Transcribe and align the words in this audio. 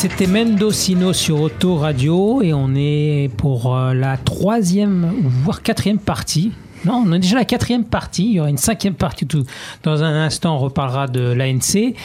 C'était 0.00 0.28
Mendocino 0.28 1.12
sur 1.12 1.40
Auto 1.40 1.74
Radio 1.74 2.40
et 2.40 2.54
on 2.54 2.72
est 2.76 3.32
pour 3.36 3.74
euh, 3.74 3.94
la 3.94 4.16
troisième, 4.16 5.12
voire 5.42 5.60
quatrième 5.60 5.98
partie. 5.98 6.52
Non, 6.84 7.02
on 7.04 7.12
est 7.12 7.18
déjà 7.18 7.34
la 7.34 7.44
quatrième 7.44 7.82
partie. 7.82 8.26
Il 8.26 8.32
y 8.34 8.38
aura 8.38 8.48
une 8.48 8.58
cinquième 8.58 8.94
partie 8.94 9.26
tout. 9.26 9.42
Dans 9.82 10.04
un 10.04 10.14
instant, 10.14 10.54
on 10.54 10.58
reparlera 10.60 11.08
de 11.08 11.32
l'ANC 11.32 11.96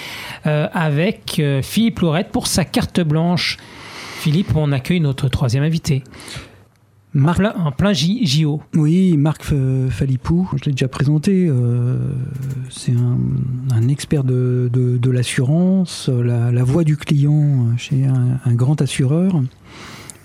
euh, 0.48 0.68
avec 0.74 1.36
euh, 1.38 1.62
Philippe 1.62 2.00
Laurette 2.00 2.30
pour 2.32 2.48
sa 2.48 2.66
carte 2.66 3.00
blanche. 3.00 3.58
Philippe, 4.18 4.56
on 4.56 4.72
accueille 4.72 5.00
notre 5.00 5.28
troisième 5.28 5.64
invité. 5.64 6.04
Marc, 7.16 7.38
Plein- 7.38 7.54
en 7.56 7.72
plein 7.72 7.94
J- 7.94 8.26
JO. 8.26 8.62
oui, 8.76 9.18
Marc 9.18 9.44
Falipou, 9.92 10.50
je 10.56 10.66
l'ai 10.66 10.72
déjà 10.72 10.88
présenté. 10.88 11.48
euh, 11.48 11.98
c'est 12.72 12.94
un, 12.94 13.18
un 13.76 13.88
expert 13.88 14.24
de, 14.24 14.68
de- 14.74 14.98
de 14.98 15.12
l'assurance, 15.12 16.10
la, 16.10 16.52
la 16.52 16.64
voix 16.64 16.84
du 16.84 16.98
client 16.98 17.68
chez 17.78 18.06
un, 18.06 18.40
un 18.44 18.54
grand 18.56 18.82
assureur. 18.82 19.40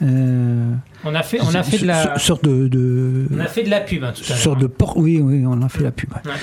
Euh, 0.01 0.73
On 1.05 1.15
a 1.15 1.23
fait, 1.23 1.41
on 1.43 1.55
a 1.55 1.63
fait 1.63 1.79
de 1.79 1.87
la, 1.87 2.15
so- 2.19 2.27
sorte 2.27 2.45
de, 2.45 2.69
de- 2.69 3.27
on 3.35 3.39
a 3.41 3.47
fait 3.49 3.65
de 3.65 3.71
la 3.71 3.81
pub 3.81 4.03
hein, 4.05 4.13
tout 4.17 4.23
à 4.33 4.37
sorte 4.37 4.61
de 4.61 4.67
por- 4.69 4.97
Oui, 4.97 5.21
oui, 5.23 5.45
on 5.47 5.61
a 5.61 5.69
fait 5.69 5.83
la 5.83 5.91
pub. 5.93 6.11
ouais. 6.13 6.31
Ouais. 6.31 6.37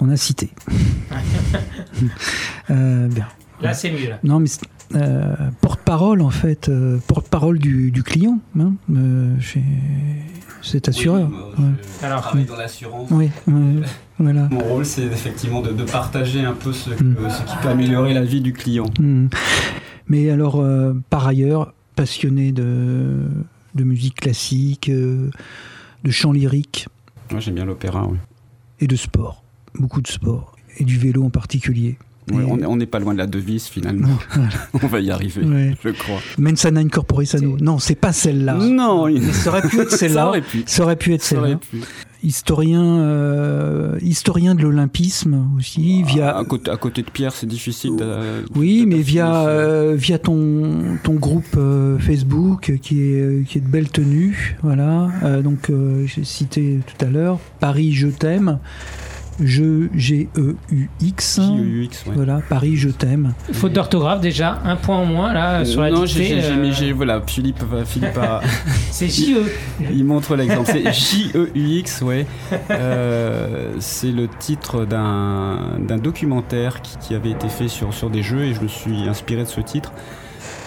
On 0.00 0.08
a 0.08 0.16
cité. 0.16 0.50
Euh, 2.70 3.08
bien. 3.08 3.26
Là, 3.60 3.74
c'est 3.74 3.90
mieux. 3.90 4.08
Là. 4.08 4.18
Non, 4.24 4.40
mais 4.40 4.48
euh, 4.94 5.34
porte-parole, 5.60 6.20
en 6.20 6.30
fait, 6.30 6.68
euh, 6.68 6.98
porte-parole 7.06 7.58
du, 7.58 7.90
du 7.90 8.02
client 8.02 8.38
hein, 8.58 8.74
euh, 8.94 9.38
chez 9.40 9.62
cet 10.62 10.88
assureur. 10.88 11.28
Oui, 11.30 11.36
moi, 11.36 11.50
Ouais. 11.58 11.74
je 12.00 12.06
Alors, 12.06 12.20
travaille 12.22 12.44
dans 12.44 12.56
l'assurance. 12.56 13.08
Oui, 13.10 13.30
ouais, 13.48 13.82
voilà. 14.18 14.48
Mon 14.50 14.60
rôle, 14.60 14.84
c'est 14.86 15.02
effectivement 15.04 15.60
de, 15.62 15.72
de 15.72 15.84
partager 15.84 16.44
un 16.44 16.52
peu 16.54 16.72
ce, 16.72 16.90
que- 16.90 17.02
Mm. 17.04 17.30
ce 17.30 17.42
qui 17.50 17.56
peut 17.62 17.68
améliorer 17.68 18.14
la 18.14 18.24
vie 18.24 18.40
du 18.40 18.52
client. 18.52 18.86
Hmm. 18.98 19.28
Mais 20.08 20.30
alors, 20.30 20.60
euh, 20.60 20.92
par 21.10 21.26
ailleurs, 21.26 21.72
passionné 21.96 22.52
de, 22.52 23.22
de 23.74 23.84
musique 23.84 24.16
classique, 24.16 24.90
de 24.90 25.30
chant 26.10 26.32
lyrique 26.32 26.88
Moi, 27.30 27.40
j'aime 27.40 27.54
bien 27.54 27.64
l'opéra. 27.64 28.06
oui. 28.06 28.18
et 28.80 28.86
de 28.86 28.96
sport. 28.96 29.42
Beaucoup 29.78 30.02
de 30.02 30.08
sport. 30.08 30.54
Et 30.78 30.84
du 30.84 30.98
vélo 30.98 31.24
en 31.24 31.30
particulier. 31.30 31.96
Ouais, 32.32 32.42
on 32.48 32.58
est- 32.58 32.64
on 32.66 32.76
n'est 32.76 32.86
pas 32.86 32.98
loin 33.00 33.12
de 33.12 33.18
la 33.18 33.26
devise 33.26 33.64
finalement. 33.66 34.08
On 34.82 34.86
va 34.86 35.00
y 35.00 35.10
arriver, 35.10 35.44
Ouais. 35.44 35.74
je 35.84 35.90
crois. 35.90 36.20
Mensana 36.38 36.80
Incorpore 36.80 37.22
Sano. 37.26 37.56
Non, 37.60 37.78
c'est 37.78 37.94
pas 37.96 38.12
celle-là. 38.14 38.54
Non, 38.54 39.08
il- 39.08 39.20
Mais 39.20 39.32
ça 39.32 39.50
aurait 39.50 39.62
pu 39.68 39.78
être 39.80 39.90
ça 39.90 39.96
celle-là. 39.98 40.28
aurait 40.28 40.40
pu. 40.40 40.62
Ça 40.66 40.82
aurait 40.84 40.96
pu 40.96 41.12
être 41.12 41.22
celle-là. 41.22 41.58
Historien, 42.22 42.82
euh, 42.82 43.98
historien 44.00 44.54
de 44.54 44.62
l'olympisme 44.62 45.48
aussi, 45.58 46.02
via. 46.04 46.34
À 46.34 46.42
côté, 46.44 46.70
à 46.70 46.76
côté 46.78 47.02
de 47.02 47.10
Pierre, 47.10 47.32
c'est 47.34 47.46
difficile. 47.46 47.96
de- 47.96 48.46
Oui, 48.56 48.80
de 48.80 48.86
mais 48.86 49.02
via, 49.02 49.46
euh, 49.46 49.94
via 49.94 50.18
ton, 50.18 50.96
ton 51.02 51.14
groupe 51.14 51.44
euh, 51.58 51.98
Facebook 51.98 52.78
qui 52.80 53.00
est, 53.02 53.44
qui 53.46 53.58
est 53.58 53.60
de 53.60 53.68
belle 53.68 53.90
tenue. 53.90 54.56
Voilà. 54.62 55.10
Donc, 55.42 55.70
j'ai 56.06 56.24
cité 56.24 56.80
tout 56.86 57.04
à 57.04 57.08
l'heure 57.10 57.38
Paris, 57.60 57.92
je 57.92 58.08
t'aime. 58.08 58.58
Je, 59.42 59.88
G-E-U-X. 59.94 61.40
JEUX, 61.40 62.06
ouais. 62.06 62.12
Voilà, 62.14 62.40
Paris, 62.48 62.76
je 62.76 62.88
t'aime. 62.88 63.34
Faute 63.52 63.72
d'orthographe 63.72 64.20
déjà, 64.20 64.60
un 64.64 64.76
point 64.76 64.96
en 64.96 65.06
moins 65.06 65.32
là 65.32 65.64
sur 65.64 65.80
la 65.82 65.90
non, 65.90 66.06
j'ai, 66.06 66.40
euh, 66.42 66.92
voilà, 66.94 67.20
Philippe, 67.26 67.62
va- 67.64 67.84
Philippe 67.84 68.16
a- 68.16 68.40
C'est 68.90 69.08
JE. 69.08 69.38
il 69.92 70.04
montre 70.04 70.36
l'exemple. 70.36 70.70
C'est 70.72 70.92
J-E-U-X, 70.92 72.02
ouais. 72.02 72.26
Euh, 72.70 73.72
c'est 73.80 74.12
le 74.12 74.28
titre 74.38 74.84
d'un, 74.84 75.78
d'un 75.80 75.98
documentaire 75.98 76.80
qui, 76.82 76.96
qui 76.98 77.14
avait 77.14 77.30
été 77.30 77.48
fait 77.48 77.68
sur, 77.68 77.92
sur 77.92 78.10
des 78.10 78.22
jeux 78.22 78.42
et 78.44 78.54
je 78.54 78.60
me 78.60 78.68
suis 78.68 79.08
inspiré 79.08 79.42
de 79.42 79.48
ce 79.48 79.60
titre 79.60 79.92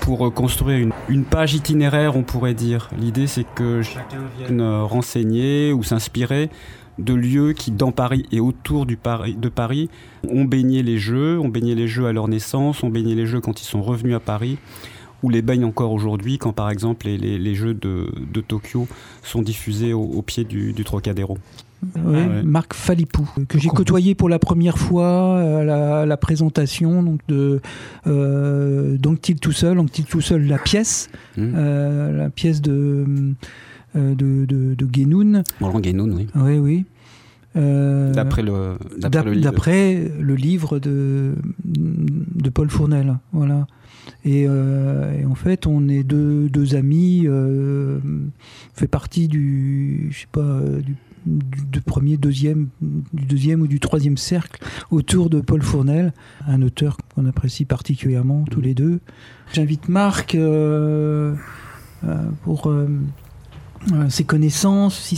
pour 0.01 0.27
euh, 0.27 0.29
construire 0.29 0.77
une, 0.79 0.91
une 1.09 1.23
page 1.23 1.53
itinéraire, 1.53 2.15
on 2.15 2.23
pourrait 2.23 2.53
dire. 2.53 2.89
L'idée, 2.99 3.27
c'est 3.27 3.45
que 3.55 3.81
chacun 3.81 4.21
vienne 4.37 4.61
euh, 4.61 4.83
renseigner 4.83 5.73
ou 5.73 5.83
s'inspirer 5.83 6.49
de 6.99 7.13
lieux 7.13 7.53
qui, 7.53 7.71
dans 7.71 7.91
Paris 7.91 8.25
et 8.31 8.39
autour 8.39 8.85
du 8.85 8.97
Paris, 8.97 9.35
de 9.35 9.49
Paris, 9.49 9.89
ont 10.29 10.45
baigné 10.45 10.81
les 10.83 10.97
jeux, 10.97 11.39
ont 11.39 11.49
baigné 11.49 11.75
les 11.75 11.87
jeux 11.87 12.05
à 12.07 12.13
leur 12.13 12.27
naissance, 12.27 12.83
ont 12.83 12.89
baigné 12.89 13.13
les 13.15 13.25
jeux 13.27 13.39
quand 13.41 13.61
ils 13.61 13.65
sont 13.65 13.81
revenus 13.83 14.15
à 14.15 14.19
Paris, 14.19 14.57
ou 15.23 15.29
les 15.29 15.41
baignent 15.41 15.65
encore 15.65 15.91
aujourd'hui, 15.93 16.37
quand 16.37 16.53
par 16.53 16.69
exemple 16.69 17.05
les, 17.07 17.17
les- 17.17 17.39
les 17.39 17.55
jeux 17.55 17.73
de, 17.73 18.11
de 18.33 18.41
Tokyo 18.41 18.87
sont 19.23 19.41
diffusés 19.41 19.93
au, 19.93 20.01
au 20.03 20.21
pied 20.21 20.43
du, 20.43 20.73
du 20.73 20.83
Trocadéro. 20.83 21.37
Ouais. 21.95 22.41
Marc 22.43 22.73
Falipou, 22.73 23.29
que 23.47 23.59
j'ai 23.59 23.69
côtoyé 23.69 24.15
pour 24.15 24.29
la 24.29 24.39
première 24.39 24.79
fois 24.79 25.39
à 25.59 25.63
la, 25.63 26.05
la 26.07 26.17
présentation 26.17 27.03
donc 27.03 27.19
de 27.27 27.61
euh, 28.07 28.97
d'Anctil 28.97 29.39
tout 29.39 29.51
seul, 29.51 29.77
Anctil 29.77 30.05
tout 30.05 30.21
seul, 30.21 30.47
la 30.47 30.57
pièce, 30.57 31.09
Hmm. 31.37 31.53
euh, 31.55 32.17
la 32.17 32.29
pièce 32.31 32.61
de 32.63 33.05
de, 33.97 34.45
de, 34.45 34.73
de 34.75 34.85
Guénoun. 34.85 35.43
Roland 35.61 35.79
Guénon, 35.79 36.09
oui. 36.15 36.27
Oui, 36.35 36.57
oui. 36.57 36.85
Euh, 37.55 38.13
D'après 38.13 38.43
le, 38.43 38.77
le 39.01 39.31
livre. 39.31 39.41
d'après 39.43 40.11
le 40.19 40.35
livre 40.35 40.77
de, 40.79 41.33
de 41.65 42.49
Paul 42.49 42.69
Fournel. 42.69 43.17
Voilà. 43.31 43.65
Et, 44.25 44.45
euh, 44.47 45.19
et 45.19 45.25
en 45.25 45.35
fait, 45.35 45.65
on 45.67 45.87
est 45.89 46.03
deux, 46.03 46.49
deux 46.49 46.75
amis, 46.75 47.23
euh, 47.25 47.99
fait 48.73 48.87
partie 48.87 49.27
du, 49.27 50.07
je 50.11 50.19
sais 50.21 50.27
pas, 50.31 50.41
euh, 50.41 50.81
du, 50.81 50.95
du- 51.25 51.65
du 51.71 51.81
premier, 51.81 52.15
deuxième, 52.17 52.67
du 53.13 53.25
deuxième 53.25 53.61
ou 53.61 53.67
du 53.67 53.79
troisième 53.79 54.17
cercle 54.17 54.63
autour 54.91 55.29
de 55.29 55.41
Paul 55.41 55.61
Fournel, 55.61 56.13
un 56.47 56.61
auteur 56.61 56.97
qu'on 57.15 57.25
apprécie 57.25 57.65
particulièrement 57.65 58.45
tous 58.51 58.61
les 58.61 58.73
deux. 58.75 58.99
J'invite 59.53 59.89
Marc 59.89 60.35
euh, 60.35 61.33
euh, 62.05 62.15
pour 62.43 62.67
euh, 62.69 62.87
euh, 62.87 62.87
ses 64.09 64.23
connaissances, 64.23 64.97
si 64.97 65.15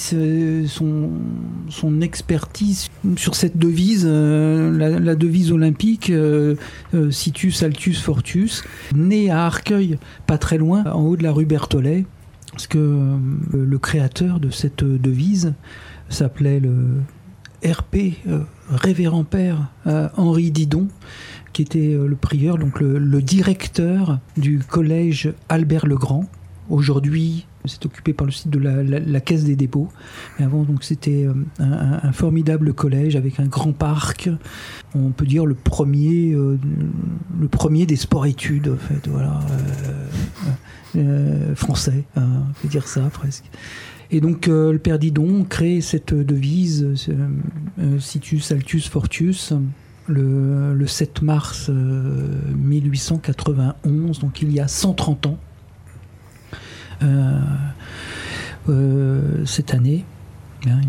son, 0.67 2.01
expertise 2.01 2.89
sur 3.15 3.35
cette 3.35 3.57
devise, 3.57 4.05
euh, 4.07 4.99
la, 4.99 5.15
devise 5.15 5.51
olympique, 5.51 6.09
euh, 6.09 6.55
euh, 6.93 7.11
Situs 7.11 7.63
Altus 7.63 8.01
Fortus, 8.01 8.63
né 8.93 9.29
à 9.29 9.45
Arcueil, 9.45 9.97
pas 10.27 10.37
très 10.37 10.57
loin, 10.57 10.83
en 10.85 11.01
haut 11.01 11.17
de 11.17 11.23
la 11.23 11.31
rue 11.31 11.45
Berthollet, 11.45 12.05
parce 12.51 12.67
que 12.67 12.77
euh, 12.77 13.17
le 13.53 13.79
créateur 13.79 14.39
de 14.39 14.49
cette 14.49 14.83
devise 14.83 15.53
s'appelait 16.09 16.59
le 16.59 17.01
RP, 17.65 18.17
euh, 18.27 18.43
Révérend 18.69 19.23
Père 19.23 19.67
euh, 19.87 20.09
Henri 20.15 20.51
Didon, 20.51 20.87
qui 21.53 21.61
était 21.61 21.93
euh, 21.93 22.07
le 22.07 22.15
prieur, 22.15 22.57
donc 22.57 22.79
le, 22.79 22.97
le 22.97 23.21
directeur 23.21 24.19
du 24.37 24.59
collège 24.59 25.33
Albert 25.49 25.85
le 25.85 25.97
Grand. 25.97 26.25
Aujourd'hui, 26.69 27.47
c'est 27.65 27.85
occupé 27.85 28.13
par 28.13 28.25
le 28.25 28.31
site 28.31 28.49
de 28.49 28.59
la, 28.59 28.83
la- 28.83 29.19
Caisse 29.19 29.43
des 29.43 29.55
dépôts. 29.55 29.89
Avant, 30.39 30.63
donc, 30.63 30.83
c'était 30.83 31.25
euh, 31.25 31.33
un, 31.59 32.11
formidable 32.11 32.73
collège 32.73 33.15
avec 33.15 33.39
un 33.39 33.45
grand 33.45 33.73
parc. 33.73 34.29
On 34.95 35.09
peut 35.11 35.25
dire 35.25 35.45
le 35.45 35.55
premier, 35.55 36.33
euh, 36.33 36.57
le 37.39 37.47
premier 37.47 37.85
des 37.85 37.95
sports-études, 37.97 38.69
en 38.69 38.77
fait, 38.77 39.07
voilà, 39.07 39.39
euh, 40.95 41.53
français, 41.55 42.05
hein, 42.15 42.43
on 42.49 42.61
peut 42.61 42.67
dire 42.67 42.87
ça 42.87 43.01
presque. 43.11 43.45
Et 44.11 44.21
donc, 44.21 44.47
le 44.47 44.77
père 44.79 44.97
Didon 44.97 45.43
crée 45.47 45.81
cette 45.81 46.15
devise, 46.15 46.87
Situs 47.99 48.51
Altus 48.51 48.87
Fortius, 48.89 49.53
le, 50.09 50.73
le 50.73 50.87
7 50.87 51.21
mars 51.21 51.67
euh, 51.69 52.27
1891, 52.55 54.19
donc 54.19 54.41
il 54.41 54.51
y 54.51 54.59
a 54.59 54.67
130 54.67 55.27
ans. 55.27 55.37
Euh, 57.03 57.39
euh, 58.69 59.45
cette 59.45 59.73
année, 59.73 60.05
bien, 60.61 60.79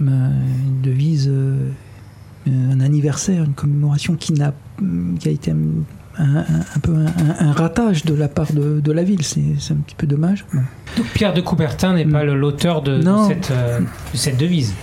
une, 0.00 0.08
une 0.08 0.80
devise, 0.82 1.28
euh, 1.30 1.70
un 2.46 2.80
anniversaire, 2.80 3.44
une 3.44 3.54
commémoration 3.54 4.14
qui, 4.16 4.32
n'a, 4.32 4.52
qui 5.20 5.28
a 5.28 5.32
été 5.32 5.50
un, 5.50 5.56
un- 6.18 6.38
un 6.76 6.78
peu 6.82 6.94
un, 6.94 7.46
un 7.46 7.52
ratage 7.52 8.04
de 8.04 8.14
la 8.14 8.28
part 8.28 8.52
de, 8.52 8.80
de 8.80 8.92
la 8.92 9.04
ville. 9.04 9.22
C'est, 9.22 9.42
c'est 9.58 9.74
un 9.74 9.78
petit 9.78 9.94
peu 9.96 10.06
dommage. 10.06 10.44
Bon. 10.52 10.62
Donc 10.96 11.06
Pierre 11.14 11.34
de 11.34 11.40
Coubertin 11.40 11.94
n'est 11.94 12.06
pas 12.06 12.24
l'auteur 12.24 12.82
de, 12.82 13.00
cette, 13.28 13.50
euh, 13.50 13.80
de 13.80 14.16
cette 14.16 14.38
devise. 14.38 14.74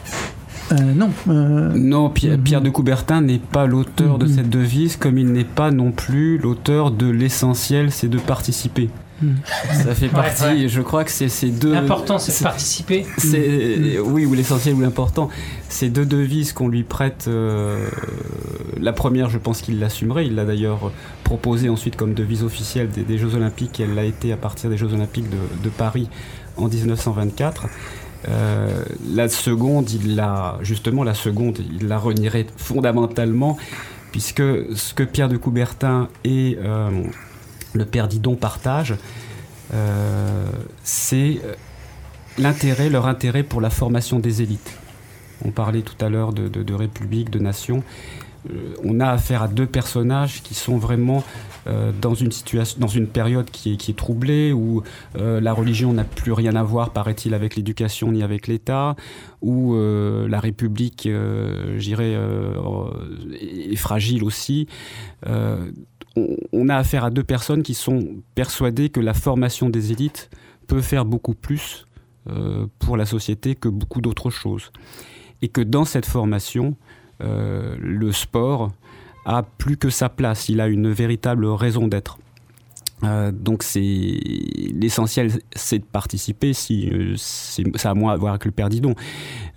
Euh, 0.72 0.94
non. 0.96 1.10
euh, 1.28 1.72
Non, 1.76 2.10
Pierre. 2.10 2.40
Pierre 2.40 2.62
de 2.62 2.70
Coubertin 2.70 3.22
n'est 3.22 3.40
pas 3.40 3.68
l'auteur 3.68 4.18
de 4.18 4.26
cette 4.28 4.50
devise, 4.50 4.96
comme 4.96 5.18
il 5.18 5.32
n'est 5.32 5.44
pas 5.44 5.70
non 5.72 5.92
plus 5.92 6.38
l'auteur 6.38 6.92
de 6.92 7.08
l'essentiel, 7.08 7.92
c'est 7.92 8.08
de 8.08 8.18
participer. 8.18 8.90
Mhm. 9.22 9.36
Ça 9.72 9.96
fait 9.96 10.08
Ouais, 10.08 10.12
partie, 10.12 10.44
ouais. 10.44 10.68
je 10.68 10.82
crois 10.82 11.04
que 11.04 11.12
c'est 11.12 11.30
ces 11.30 11.50
deux. 11.50 11.74
L'important, 11.74 12.20
c'est 12.20 12.38
de 12.38 12.44
participer. 12.44 13.06
C'est 13.18 13.98
oui 14.00 14.26
ou 14.26 14.34
l'essentiel 14.34 14.76
ou 14.76 14.82
l'important. 14.82 15.30
Ces 15.70 15.90
deux 15.90 16.06
devises 16.06 16.52
qu'on 16.54 16.68
lui 16.68 16.84
prête. 16.84 17.26
euh, 17.28 17.88
la 18.80 18.92
première, 18.94 19.30
je 19.30 19.38
pense 19.38 19.62
qu'il 19.62 19.80
l'assumerait. 19.80 20.26
Il 20.28 20.36
l'a 20.36 20.46
d'ailleurs 20.46 20.92
proposée 21.24 21.70
ensuite 21.70 21.96
comme 21.96 22.14
devise 22.14 22.44
officielle 22.44 22.90
des, 22.90 23.04
des 23.04 23.18
Jeux 23.18 23.36
Olympiques. 23.36 23.80
Et 23.80 23.84
elle 23.84 23.96
l'a 23.96 24.04
été 24.04 24.32
à 24.34 24.38
partir 24.38 24.70
des 24.70 24.78
Jeux 24.78 24.94
Olympiques 24.94 25.30
de, 25.30 25.38
de 25.64 25.70
Paris 25.70 26.10
en 26.58 26.68
1924. 26.68 27.68
Euh, 28.28 28.84
la 29.14 29.30
seconde, 29.30 29.90
il 29.92 30.16
l'a 30.16 30.58
justement 30.62 31.04
la 31.04 31.14
seconde, 31.14 31.60
il 31.80 31.88
la 31.88 31.98
renierait 32.00 32.48
fondamentalement 32.58 33.56
puisque 34.12 34.42
ce 34.76 34.94
que 34.94 35.04
Pierre 35.04 35.30
de 35.30 35.38
Coubertin 35.38 36.08
et 36.24 36.58
euh, 36.64 36.90
le 37.76 37.86
père 37.86 38.08
Didon 38.08 38.36
partage, 38.36 38.96
c'est 40.84 41.42
l'intérêt, 42.38 42.90
leur 42.90 43.08
intérêt 43.08 43.44
pour 43.44 43.62
la 43.62 43.70
formation 43.70 44.20
des 44.20 44.42
élites. 44.42 44.78
On 45.44 45.52
parlait 45.52 45.82
tout 45.82 46.04
à 46.04 46.10
l'heure 46.10 46.34
de, 46.34 46.74
république, 46.74 47.30
de 47.30 47.40
nation. 47.40 47.84
on 48.84 49.00
a 49.00 49.10
affaire 49.10 49.44
à 49.44 49.48
deux 49.48 49.66
personnages 49.66 50.42
qui 50.44 50.54
sont 50.54 50.78
vraiment 50.78 51.24
euh, 51.68 51.92
dans 52.00 52.14
une 52.14 53.08
période 53.08 53.50
qui 53.50 53.74
est, 53.74 53.98
troublée 53.98 54.54
où 54.54 54.84
euh, 55.18 55.42
la 55.42 55.52
religion 55.52 55.94
n'a 55.94 56.04
plus 56.04 56.32
rien 56.32 56.56
à 56.56 56.62
voir, 56.62 56.92
paraît-il, 56.92 57.34
avec 57.34 57.56
l'éducation 57.56 58.12
ni 58.12 58.22
avec 58.22 58.48
l'État, 58.48 58.96
où 59.42 59.74
euh, 59.74 60.28
la 60.28 60.40
République, 60.40 61.10
j'irais, 61.78 62.16
est 63.42 63.76
fragile 63.76 64.24
aussi. 64.24 64.68
On, 66.16 66.70
a 66.70 66.76
affaire 66.76 67.04
à 67.04 67.10
deux 67.10 67.24
personnes 67.24 67.64
qui 67.64 67.74
sont 67.74 68.16
persuadées 68.36 68.90
que 68.90 69.00
la 69.00 69.14
formation 69.14 69.70
des 69.70 69.92
élites 69.92 70.30
peut 70.68 70.82
faire 70.82 71.06
beaucoup 71.06 71.36
plus 71.36 71.88
pour 72.80 72.98
la 72.98 73.06
société 73.06 73.54
que 73.54 73.70
beaucoup 73.70 74.02
d'autres 74.02 74.32
choses. 74.32 74.72
Et 75.42 75.48
que 75.48 75.62
dans 75.62 75.86
cette 75.86 76.08
formation, 76.08 76.76
le 77.20 78.12
sport 78.12 78.72
a 79.26 79.44
plus 79.44 79.78
que 79.78 79.90
sa 79.90 80.10
place, 80.10 80.50
il 80.50 80.62
a 80.62 80.68
une 80.68 80.90
véritable 80.92 81.46
raison 81.46 81.88
d'être. 81.88 82.18
Euh, 83.04 83.32
donc 83.32 83.64
c'est 83.64 83.80
l'essentiel, 84.74 85.32
c'est 85.56 85.80
de 85.80 85.84
participer. 85.84 86.54
Si 86.54 86.90
euh, 86.90 87.16
ça 87.18 87.92
a 87.92 87.94
moins 87.94 88.14
à 88.14 88.18
voir 88.18 88.34
avec 88.34 88.46
le 88.46 88.52
perdidon, 88.52 88.96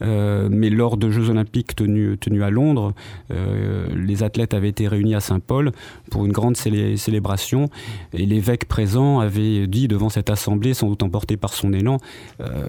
euh, 0.02 0.48
mais 0.50 0.70
lors 0.70 0.96
de 0.96 1.10
Jeux 1.10 1.30
Olympiques 1.30 1.76
tenus 1.76 2.18
tenus 2.20 2.42
à 2.42 2.50
Londres, 2.50 2.94
les 3.30 4.22
athlètes 4.22 4.54
avaient 4.54 4.68
été 4.68 4.88
réunis 4.88 5.14
à 5.14 5.20
Saint-Paul 5.20 5.72
pour 6.10 6.24
une 6.24 6.32
grande 6.32 6.56
célébration 6.56 7.68
et 8.12 8.26
l'évêque 8.26 8.66
présent 8.66 9.20
avait 9.20 9.66
dit 9.66 9.88
devant 9.88 10.08
cette 10.08 10.30
assemblée, 10.30 10.74
sans 10.74 10.88
doute 10.88 11.02
emporté 11.02 11.36
par 11.36 11.52
son 11.52 11.72
élan, 11.72 11.98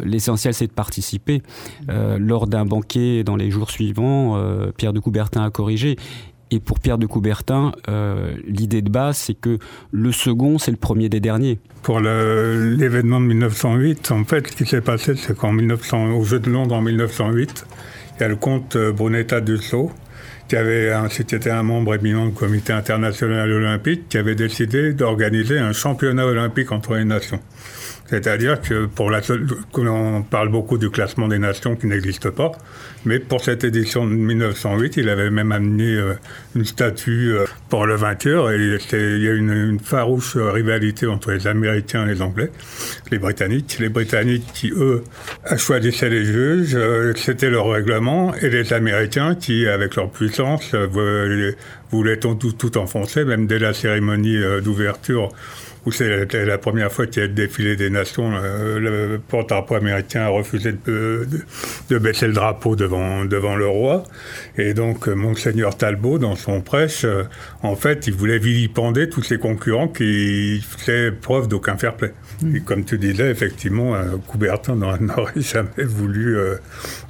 l'essentiel 0.03 0.53
c'est 0.53 0.67
de 0.67 0.71
participer. 0.71 1.41
lors 1.87 2.47
d'un 2.47 2.65
banquet 2.65 3.23
dans 3.23 3.35
les 3.35 3.51
jours 3.51 3.71
suivants, 3.71 4.39
Pierre 4.77 4.93
de 4.93 4.99
Coubertin 4.99 5.43
a 5.43 5.49
corrigé 5.49 5.95
et 6.51 6.59
pour 6.59 6.79
Pierre 6.79 6.97
de 6.97 7.05
Coubertin, 7.05 7.71
euh, 7.87 8.35
l'idée 8.47 8.81
de 8.81 8.89
base, 8.89 9.17
c'est 9.17 9.33
que 9.33 9.59
le 9.91 10.11
second, 10.11 10.57
c'est 10.57 10.71
le 10.71 10.77
premier 10.77 11.09
des 11.09 11.19
derniers. 11.19 11.59
Pour 11.83 11.99
l'événement 11.99 13.21
de 13.21 13.25
1908, 13.25 14.11
en 14.11 14.23
fait, 14.25 14.47
ce 14.47 14.55
qui 14.55 14.65
s'est 14.65 14.81
passé, 14.81 15.15
c'est 15.15 15.37
qu'en 15.37 15.51
1900, 15.51 16.11
au 16.11 16.23
Jeu 16.23 16.39
de 16.39 16.49
Londres 16.49 16.75
en 16.75 16.81
1908, 16.81 17.65
il 18.17 18.21
y 18.21 18.23
a 18.23 18.27
le 18.27 18.35
comte 18.35 18.75
euh, 18.75 18.91
Brunetta 18.91 19.41
Dussault, 19.41 19.91
qui 20.47 20.55
avait, 20.55 20.91
était 21.07 21.51
un 21.51 21.63
membre 21.63 21.93
éminent 21.93 22.25
du 22.25 22.33
Comité 22.33 22.73
international 22.73 23.51
olympique, 23.51 24.09
qui 24.09 24.17
avait 24.17 24.35
décidé 24.35 24.93
d'organiser 24.93 25.59
un 25.59 25.73
championnat 25.73 26.25
olympique 26.25 26.71
entre 26.71 26.95
les 26.95 27.05
nations. 27.05 27.39
C'est-à-dire 28.09 28.59
que 28.59 28.87
pour 28.87 29.11
la, 29.11 29.21
on 29.77 30.23
parle 30.23 30.49
beaucoup 30.49 30.79
du 30.79 30.89
classement 30.89 31.27
des 31.27 31.37
nations 31.37 31.75
qui 31.75 31.85
n'existe 31.85 32.31
pas, 32.31 32.51
mais 33.05 33.19
pour 33.19 33.43
cette 33.43 33.63
édition 33.63 34.07
de 34.07 34.13
1908, 34.13 34.97
il 34.97 35.09
avait 35.09 35.29
même 35.29 35.51
amené 35.51 35.93
euh, 35.93 36.15
une 36.55 36.65
statue 36.65 37.33
euh, 37.33 37.45
pour 37.69 37.85
le 37.85 37.95
vainqueur 37.95 38.49
et 38.49 38.55
il 38.55 39.23
y 39.23 39.29
a 39.29 39.33
une, 39.33 39.79
farouche 39.79 40.35
rivalité 40.37 41.05
entre 41.05 41.31
les 41.31 41.45
Américains 41.45 42.07
et 42.07 42.13
les 42.13 42.21
Anglais, 42.23 42.49
les 43.11 43.19
Britanniques. 43.19 43.77
Les 43.79 43.89
Britanniques 43.89 44.45
qui, 44.55 44.71
eux, 44.71 45.03
choisissaient 45.57 46.09
les 46.09 46.25
juges, 46.25 46.73
euh, 46.73 47.13
c'était 47.15 47.51
leur 47.51 47.69
règlement, 47.69 48.33
et 48.33 48.49
les 48.49 48.73
Américains 48.73 49.35
qui, 49.35 49.67
avec 49.67 49.95
leur 49.95 50.09
puissance, 50.09 50.73
voulaient 51.91 52.17
tout, 52.17 52.35
tout 52.35 52.77
enfoncer, 52.79 53.23
même 53.23 53.45
dès 53.45 53.59
la 53.59 53.73
cérémonie 53.73 54.39
d'ouverture 54.63 55.31
où 55.85 55.91
c'est 55.91 56.33
la, 56.33 56.57
première 56.57 56.91
fois 56.91 57.07
qu'il 57.07 57.21
y 57.21 57.25
a 57.25 57.27
le 57.27 57.33
défilé 57.33 57.75
des 57.75 57.89
nations. 57.89 58.31
Euh, 58.35 58.79
le 58.79 59.19
porte-drapeau 59.19 59.75
américain 59.75 60.21
a 60.21 60.27
refusé 60.27 60.73
de, 60.85 61.27
de, 61.89 61.97
baisser 61.97 62.27
le 62.27 62.33
drapeau 62.33 62.75
devant, 62.75 63.23
devant 63.25 63.55
le 63.55 63.67
roi. 63.67 64.03
Et 64.57 64.73
donc, 64.73 65.07
euh, 65.07 65.13
Monseigneur 65.13 65.77
Talbot, 65.77 66.19
dans 66.19 66.35
son 66.35 66.61
prêche, 66.61 67.05
euh, 67.05 67.23
en 67.63 67.75
fait, 67.75 68.07
il 68.07 68.13
voulait 68.13 68.39
vilipender 68.39 69.07
tous 69.07 69.23
ses 69.23 69.37
concurrents 69.37 69.87
qui 69.87 70.61
faisaient 70.61 71.11
preuve 71.11 71.47
d'aucun 71.47 71.77
fair 71.77 71.95
play. 71.95 72.13
Mm. 72.41 72.55
Et 72.57 72.59
comme 72.59 72.83
tu 72.83 72.97
disais, 72.97 73.31
effectivement, 73.31 73.95
Coubertin 74.27 74.75
n'aurait 74.75 75.31
jamais 75.37 75.85
voulu 75.85 76.37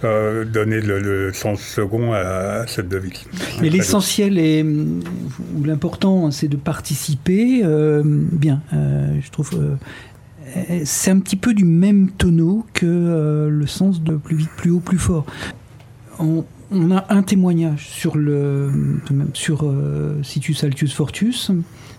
donner 0.01 0.79
le, 0.81 1.31
sens 1.33 1.61
second 1.61 2.13
à, 2.13 2.65
cette 2.67 2.87
devise. 2.87 3.25
Mais 3.61 3.69
l'essentiel 3.69 4.37
et 4.37 4.63
ou 4.63 5.63
l'important, 5.63 6.31
c'est 6.31 6.47
de 6.47 6.57
participer. 6.57 7.63
bien, 8.03 8.58
euh, 8.73 9.19
je 9.21 9.29
trouve 9.31 9.51
euh, 9.53 10.81
c'est 10.83 11.11
un 11.11 11.19
petit 11.19 11.35
peu 11.35 11.53
du 11.53 11.65
même 11.65 12.11
tonneau 12.11 12.65
que 12.73 12.85
euh, 12.85 13.49
le 13.49 13.67
sens 13.67 14.01
de 14.01 14.15
plus 14.15 14.35
vite, 14.35 14.49
plus 14.57 14.71
haut, 14.71 14.79
plus 14.79 14.97
fort. 14.97 15.25
On, 16.19 16.43
a 16.91 17.05
un 17.09 17.23
témoignage 17.23 17.87
sur 17.87 18.15
le 18.15 18.99
sur 19.33 19.73
Situs 20.21 20.63
Altus 20.63 20.93
Fortus. 20.93 21.51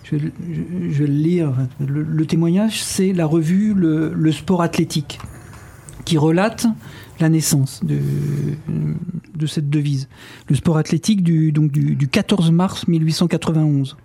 Je, 0.03 0.15
vais 0.15 1.07
le 1.07 1.13
lire. 1.13 1.53
Le, 1.85 2.25
témoignage, 2.25 2.81
c'est 2.81 3.11
la 3.11 3.25
revue 3.25 3.73
le, 3.73 4.31
Sport 4.31 4.61
Athlétique 4.61 5.19
qui 6.05 6.17
relate 6.17 6.67
la 7.19 7.27
naissance 7.29 7.81
de, 7.83 7.97
de 9.35 9.45
cette 9.45 9.69
devise. 9.69 10.07
Le 10.47 10.55
sport 10.55 10.77
athlétique 10.77 11.21
du, 11.21 11.51
donc 11.51 11.71
du 11.71 12.07
14 12.07 12.51
mars 12.51 12.87
1891 12.87 13.97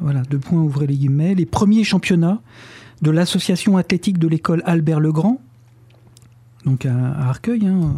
voilà, 0.00 0.22
deux 0.22 0.38
points, 0.38 0.60
ouvrez 0.60 0.86
les 0.86 0.96
guillemets, 0.96 1.34
les 1.34 1.46
premiers 1.46 1.84
championnats 1.84 2.40
de 3.02 3.10
l'association 3.10 3.76
athlétique 3.76 4.18
de 4.18 4.28
l'école 4.28 4.62
Albert 4.64 5.00
Legrand, 5.00 5.40
donc 6.64 6.86
à, 6.86 7.28
Arcueil, 7.28 7.66
hein, 7.66 7.94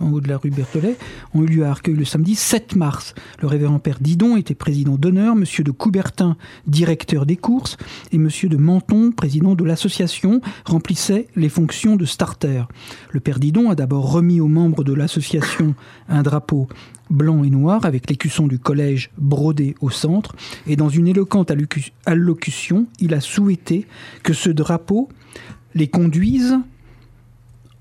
en 0.00 0.12
haut 0.12 0.20
de 0.20 0.28
la 0.28 0.36
rue 0.36 0.50
Berthollet, 0.50 0.96
ont 1.32 1.42
eu 1.42 1.46
lieu 1.46 1.64
à 1.64 1.70
Arcueil 1.70 1.94
le 1.94 2.04
samedi 2.04 2.34
7 2.34 2.76
mars. 2.76 3.14
Le 3.40 3.48
révérend 3.48 3.78
père 3.78 3.98
Didon 4.00 4.36
était 4.36 4.54
président 4.54 4.96
d'honneur, 4.96 5.34
monsieur 5.34 5.64
de 5.64 5.70
Coubertin, 5.70 6.36
directeur 6.66 7.26
des 7.26 7.36
courses, 7.36 7.76
et 8.12 8.18
monsieur 8.18 8.48
de 8.48 8.56
Menton, 8.56 9.10
président 9.10 9.54
de 9.54 9.64
l'association, 9.64 10.40
remplissait 10.64 11.28
les 11.36 11.48
fonctions 11.48 11.96
de 11.96 12.04
starter. 12.04 12.64
Le 13.10 13.20
père 13.20 13.38
Didon 13.38 13.70
a 13.70 13.74
d'abord 13.74 14.12
remis 14.12 14.40
aux 14.40 14.48
membres 14.48 14.84
de 14.84 14.92
l'association 14.92 15.74
un 16.08 16.22
drapeau 16.22 16.68
blanc 17.10 17.44
et 17.44 17.50
noir 17.50 17.84
avec 17.84 18.08
l'écusson 18.08 18.46
du 18.46 18.58
collège 18.58 19.10
brodé 19.18 19.74
au 19.80 19.90
centre, 19.90 20.34
et 20.66 20.76
dans 20.76 20.88
une 20.88 21.08
éloquente 21.08 21.52
allocution, 22.06 22.86
il 23.00 23.14
a 23.14 23.20
souhaité 23.20 23.86
que 24.22 24.32
ce 24.32 24.50
drapeau 24.50 25.08
les 25.74 25.88
conduise, 25.88 26.56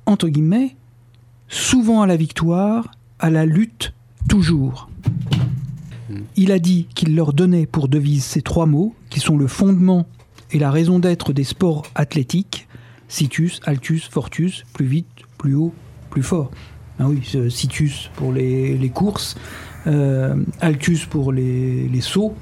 entre 0.06 0.30
guillemets, 0.30 0.76
souvent 1.48 2.02
à 2.02 2.08
la 2.08 2.16
victoire, 2.16 2.92
à 3.20 3.30
la 3.30 3.46
lutte, 3.46 3.94
toujours. 4.28 4.90
Il 6.36 6.52
a 6.52 6.60
dit 6.60 6.88
qu'il 6.94 7.16
leur 7.16 7.34
donnait 7.34 7.66
pour 7.66 7.88
devise 7.88 8.24
ces 8.24 8.42
trois 8.42 8.66
mots, 8.66 8.94
qui 9.10 9.20
sont 9.20 9.38
le 9.38 9.48
fondement 9.48 10.06
et 10.52 10.60
la 10.60 10.72
raison 10.72 11.00
d'être 11.00 11.34
des 11.34 11.44
sports 11.44 11.84
athlétiques, 11.96 12.68
situs, 13.08 13.60
altus, 13.66 14.08
fortus, 14.08 14.64
plus 14.74 14.86
vite, 14.86 15.08
plus 15.38 15.56
haut, 15.56 15.74
plus 16.10 16.24
fort. 16.24 16.52
Ah 17.00 17.08
oui, 17.08 17.22
Situs 17.50 18.12
pour 18.16 18.32
les, 18.32 18.92
courses, 18.94 19.36
euh, 19.88 20.36
Altus 20.62 21.06
pour 21.06 21.32
les, 21.32 22.02
sauts, 22.02 22.36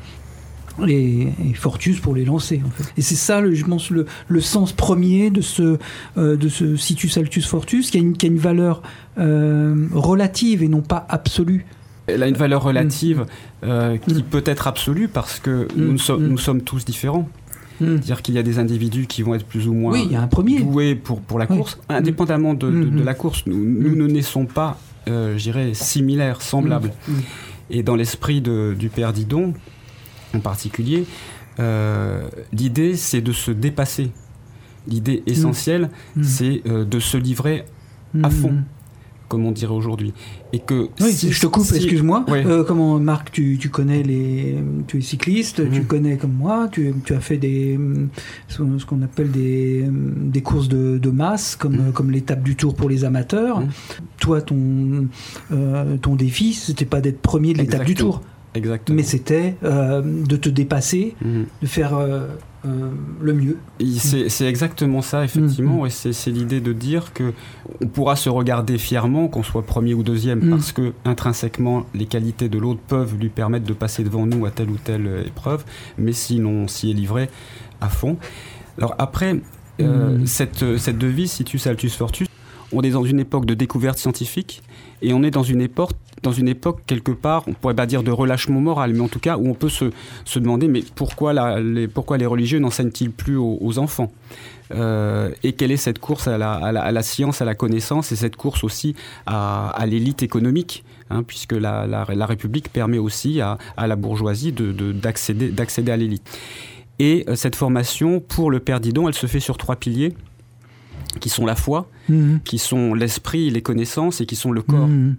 et, 0.87 1.27
Fortus 1.55 1.99
pour 1.99 2.15
les 2.15 2.25
lancer. 2.25 2.61
Et 2.97 3.01
c'est 3.01 3.15
ça, 3.15 3.41
je 3.51 3.65
pense, 3.65 3.89
le, 3.89 4.41
sens 4.41 4.71
premier 4.71 5.29
de 5.29 5.41
ce, 5.41 5.77
euh, 6.17 6.35
de 6.35 6.49
ce 6.49 6.75
Situs 6.75 7.17
Altus 7.17 7.45
Fortus, 7.45 7.91
qui 7.91 7.97
a 7.97 8.01
une, 8.01 8.17
qui 8.17 8.25
a 8.25 8.29
une 8.29 8.37
valeur 8.37 8.81
euh, 9.17 9.87
relative 9.93 10.63
et 10.63 10.67
non 10.67 10.81
pas 10.81 11.05
absolue. 11.09 11.65
Elle 12.07 12.23
a 12.23 12.27
une 12.27 12.35
valeur 12.35 12.63
relative 12.63 13.25
mm. 13.63 13.99
qui 14.07 14.15
mm. 14.15 14.23
peut 14.23 14.43
être 14.45 14.67
absolue 14.67 15.07
parce 15.07 15.39
que 15.39 15.67
nous, 15.75 15.93
mm. 15.93 15.97
sommes, 15.97 16.27
nous 16.27 16.37
sommes 16.37 16.61
tous 16.61 16.85
différents. 16.85 17.29
C'est-à-dire 17.79 18.21
qu'il 18.21 18.35
y 18.35 18.37
a 18.37 18.43
des 18.43 18.59
individus 18.59 19.07
qui 19.07 19.23
vont 19.23 19.33
être 19.33 19.45
plus 19.45 19.67
ou 19.67 19.73
moins 19.73 19.97
doués 20.59 20.95
pour, 20.95 21.21
pour 21.21 21.39
la 21.39 21.47
course, 21.47 21.79
indépendamment 21.89 22.53
de, 22.53 22.69
de, 22.69 23.03
la 23.03 23.13
course. 23.13 23.43
Nous, 23.47 23.57
nous 23.57 23.95
ne 23.95 24.07
naissons 24.07 24.45
pas, 24.45 24.77
euh, 25.07 25.37
je 25.37 25.43
dirais, 25.43 25.73
similaires, 25.73 26.41
semblables. 26.41 26.91
Et 27.69 27.83
dans 27.83 27.95
l'esprit 27.95 28.41
du 28.41 28.89
père 28.93 29.13
Didon, 29.13 29.53
en 30.33 30.39
particulier, 30.39 31.05
euh, 31.59 32.27
l'idée, 32.53 32.95
c'est 32.95 33.21
de 33.21 33.31
se 33.31 33.51
dépasser. 33.51 34.11
L'idée 34.87 35.21
essentielle, 35.27 35.89
c'est 36.23 36.61
euh, 36.65 36.85
de 36.85 36.99
se 36.99 37.17
livrer 37.17 37.65
à 38.23 38.29
fond 38.29 38.63
comme 39.31 39.45
on 39.45 39.51
dirait 39.53 39.73
aujourd'hui. 39.73 40.13
Et 40.51 40.59
que 40.59 40.89
si, 40.99 41.31
je 41.31 41.39
te 41.39 41.47
coupe, 41.47 41.65
excuse-moi. 41.73 42.25
Euh, 42.29 42.65
comment 42.65 42.99
Marc, 42.99 43.31
tu, 43.31 43.57
tu, 43.57 43.69
connais 43.69 44.03
les, 44.03 44.57
tu 44.87 44.97
es 44.97 45.01
cycliste, 45.01 45.71
tu 45.71 45.83
connais 45.83 46.17
comme 46.17 46.33
moi, 46.33 46.67
tu, 46.69 46.93
tu 47.05 47.13
as 47.13 47.21
fait 47.21 47.37
des 47.37 47.79
ce 48.49 48.85
qu'on 48.85 49.01
appelle 49.01 49.31
des, 49.31 49.87
des 49.89 50.41
courses 50.41 50.67
de, 50.67 50.97
de 50.97 51.09
masse, 51.09 51.55
comme 51.55 51.93
comme 51.93 52.11
l'étape 52.11 52.43
du 52.43 52.57
Tour 52.57 52.75
pour 52.75 52.89
les 52.89 53.05
amateurs. 53.05 53.63
Toi, 54.19 54.41
ton 54.41 55.07
euh, 55.53 55.95
ton 55.95 56.15
défi, 56.17 56.51
c'était 56.51 56.83
pas 56.83 56.99
d'être 56.99 57.21
premier 57.21 57.53
de 57.53 57.59
l'étape 57.59 57.85
du 57.85 57.95
Tour. 57.95 58.21
Exactement. 58.53 58.95
Mais 58.97 59.03
c'était 59.03 59.55
euh, 59.63 60.01
de 60.03 60.35
te 60.35 60.49
dépasser, 60.49 61.15
Mhm. 61.23 61.45
de 61.61 61.67
faire 61.67 61.95
euh, 61.95 62.27
euh, 62.65 62.89
le 63.21 63.33
mieux. 63.33 63.57
C'est 63.97 64.45
exactement 64.45 65.01
ça, 65.01 65.23
effectivement. 65.23 65.83
Mm, 65.83 65.87
Et 65.87 65.89
c'est 66.13 66.31
l'idée 66.31 66.59
de 66.61 66.73
dire 66.73 67.13
que 67.13 67.31
on 67.81 67.87
pourra 67.87 68.15
se 68.15 68.29
regarder 68.29 68.77
fièrement, 68.77 69.27
qu'on 69.29 69.41
soit 69.43 69.63
premier 69.65 69.93
ou 69.93 70.03
deuxième, 70.03 70.39
Mm. 70.45 70.49
parce 70.49 70.71
que 70.73 70.91
intrinsèquement, 71.05 71.85
les 71.95 72.05
qualités 72.07 72.49
de 72.49 72.59
l'autre 72.59 72.81
peuvent 72.87 73.15
lui 73.17 73.29
permettre 73.29 73.65
de 73.65 73.73
passer 73.73 74.03
devant 74.03 74.25
nous 74.25 74.45
à 74.45 74.51
telle 74.51 74.69
ou 74.69 74.77
telle 74.77 75.23
épreuve, 75.25 75.63
mais 75.97 76.11
sinon, 76.13 76.63
on 76.63 76.67
s'y 76.67 76.91
est 76.91 76.93
livré 76.93 77.29
à 77.79 77.87
fond. 77.89 78.17
Alors 78.77 78.95
après, 78.99 79.39
cette, 80.25 80.77
cette 80.77 80.97
devise, 80.97 81.31
Situs 81.31 81.65
Altus 81.67 81.95
Fortus, 81.95 82.27
on 82.71 82.81
est 82.81 82.91
dans 82.91 83.03
une 83.03 83.19
époque 83.19 83.45
de 83.45 83.53
découverte 83.53 83.97
scientifique, 83.97 84.61
et 85.01 85.13
on 85.13 85.23
est 85.23 85.31
dans 85.31 85.43
une 85.43 85.61
époque 85.61 85.91
dans 86.23 86.31
une 86.31 86.47
époque 86.47 86.81
quelque 86.85 87.11
part, 87.11 87.43
on 87.47 87.53
pourrait 87.53 87.73
pas 87.73 87.87
dire 87.87 88.03
de 88.03 88.11
relâchement 88.11 88.59
moral, 88.61 88.93
mais 88.93 88.99
en 88.99 89.07
tout 89.07 89.19
cas 89.19 89.37
où 89.37 89.49
on 89.49 89.55
peut 89.55 89.69
se, 89.69 89.85
se 90.23 90.37
demander 90.37 90.67
mais 90.67 90.83
pourquoi, 90.93 91.33
la- 91.33 91.59
les, 91.59 91.87
pourquoi 91.87 92.19
les 92.19 92.27
religieux 92.27 92.59
n'enseignent-ils 92.59 93.09
plus 93.09 93.37
aux, 93.37 93.79
enfants? 93.79 94.11
Euh, 94.71 95.31
Et 95.41 95.53
quelle 95.53 95.71
est 95.71 95.77
cette 95.77 95.97
course 95.97 96.27
à 96.27 96.37
la, 96.37 96.53
à 96.53 96.71
la- 96.71 97.01
science, 97.01 97.41
à 97.41 97.45
la 97.45 97.55
connaissance, 97.55 98.11
et 98.11 98.15
cette 98.15 98.35
course 98.35 98.63
aussi 98.63 98.93
à, 99.25 99.73
l'élite 99.87 100.21
économique 100.21 100.83
hein, 101.09 101.23
puisque 101.23 101.53
la, 101.53 101.87
la- 101.87 102.05
République 102.27 102.69
permet 102.71 102.99
aussi 102.99 103.41
à, 103.41 103.57
la 103.87 103.95
bourgeoisie 103.95 104.51
de- 104.51 104.71
de- 104.71 104.91
d'accéder 104.91 105.49
d'accéder 105.49 105.91
à 105.91 105.97
l'élite. 105.97 106.21
Et 106.99 107.25
euh, 107.27 107.35
cette 107.35 107.55
formation, 107.55 108.19
pour 108.19 108.51
le 108.51 108.59
Père 108.59 108.79
Didon, 108.79 109.07
elle 109.07 109.15
se 109.15 109.25
fait 109.25 109.39
sur 109.39 109.57
trois 109.57 109.75
piliers, 109.75 110.13
qui 111.19 111.29
sont 111.29 111.45
la 111.45 111.55
foi, 111.55 111.89
Mhm. 112.09 112.39
qui 112.43 112.57
sont 112.57 112.93
l'esprit, 112.93 113.49
les 113.49 113.61
connaissances, 113.61 114.21
et 114.21 114.25
qui 114.25 114.35
sont 114.35 114.51
le 114.51 114.61
corps. 114.61 114.87
Mhm. 114.87 115.15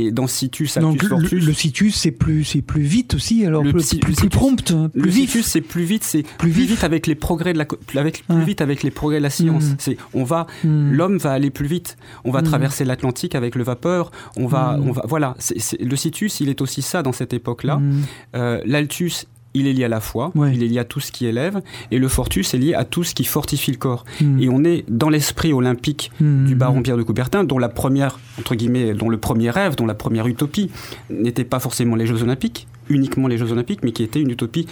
Et 0.00 0.12
dans 0.12 0.28
Situs 0.28 0.78
Donc 0.78 1.02
le, 1.02 1.52
situs 1.52 1.96
c'est 1.96 2.12
plus 2.12 2.44
c'est 2.44 2.62
plus 2.62 2.82
vite 2.82 3.14
aussi 3.14 3.44
alors 3.44 3.64
Le 3.64 3.72
plus, 3.72 3.82
plus, 3.88 3.94
le 3.96 4.00
plus 4.00 4.14
situs- 4.14 4.28
prompt, 4.30 4.70
hein, 4.70 4.90
plus 4.92 5.02
le 5.02 5.10
vif. 5.10 5.30
situs, 5.30 5.46
c'est 5.46 5.60
plus 5.60 5.82
vite, 5.82 6.04
c'est 6.04 6.22
Plus 6.22 6.50
plus, 6.52 6.66
vite 6.66 6.84
avec 6.84 7.08
les 7.08 7.16
progrès 7.16 7.52
de 7.52 7.58
la, 7.58 7.66
avec, 7.96 8.24
plus 8.28 8.44
vite 8.44 8.60
avec 8.60 8.84
les 8.84 8.92
progrès 8.92 9.18
de 9.18 9.24
la 9.24 9.30
science. 9.30 9.64
Mhm. 9.70 9.76
C'est, 9.78 9.96
on 10.14 10.22
va, 10.22 10.46
l'homme 10.64 11.18
va 11.18 11.32
aller 11.32 11.50
plus 11.50 11.66
vite. 11.66 11.96
On 12.24 12.30
va 12.30 12.42
traverser 12.42 12.84
l'Atlantique 12.84 13.34
avec 13.34 13.56
le 13.56 13.64
vapeur. 13.64 14.12
On 14.36 14.46
va, 14.46 14.78
on 14.80 14.92
va, 14.92 15.02
voilà. 15.08 15.36
Le 15.80 15.96
situs, 15.96 16.38
il 16.40 16.48
est 16.48 16.60
aussi 16.60 16.80
ça 16.82 17.02
dans 17.02 17.12
cette 17.12 17.32
époque-là. 17.32 17.80
Euh, 18.36 18.60
L'altus, 18.64 19.26
il 19.54 19.66
est 19.66 19.72
lié 19.72 19.84
à 19.84 19.88
la 19.88 20.00
foi, 20.00 20.30
Ouais. 20.34 20.52
il 20.54 20.62
est 20.62 20.66
lié 20.68 20.78
à 20.78 20.84
tout 20.84 21.00
ce 21.00 21.10
qui 21.10 21.26
élève, 21.26 21.60
et 21.90 21.98
le 21.98 22.08
fortus 22.08 22.52
est 22.54 22.58
lié 22.58 22.74
à 22.74 22.84
tout 22.84 23.02
ce 23.02 23.14
qui 23.14 23.24
fortifie 23.24 23.70
le 23.70 23.76
corps. 23.78 24.04
Mhm. 24.20 24.40
Et 24.42 24.48
on 24.48 24.62
est 24.64 24.84
dans 24.88 25.08
l'esprit 25.08 25.52
olympique 25.52 26.10
Mhm. 26.20 26.46
du 26.46 26.54
baron 26.54 26.82
Pierre 26.82 26.96
de 26.98 27.02
Coubertin, 27.02 27.44
dont 27.44 27.58
la 27.58 27.68
première, 27.68 28.18
entre 28.38 28.54
guillemets, 28.54 28.92
dont 28.94 29.08
le 29.08 29.16
premier 29.18 29.50
rêve, 29.50 29.74
dont 29.76 29.86
la 29.86 29.94
première 29.94 30.26
utopie 30.26 30.70
n'était 31.10 31.44
pas 31.44 31.58
forcément 31.60 31.96
les 31.96 32.06
Jeux 32.06 32.22
Olympiques, 32.22 32.68
uniquement 32.88 33.26
les 33.26 33.38
Jeux 33.38 33.50
Olympiques, 33.52 33.80
mais 33.82 33.92
qui 33.92 34.02
était 34.02 34.20
une 34.20 34.30
utopie 34.30 34.66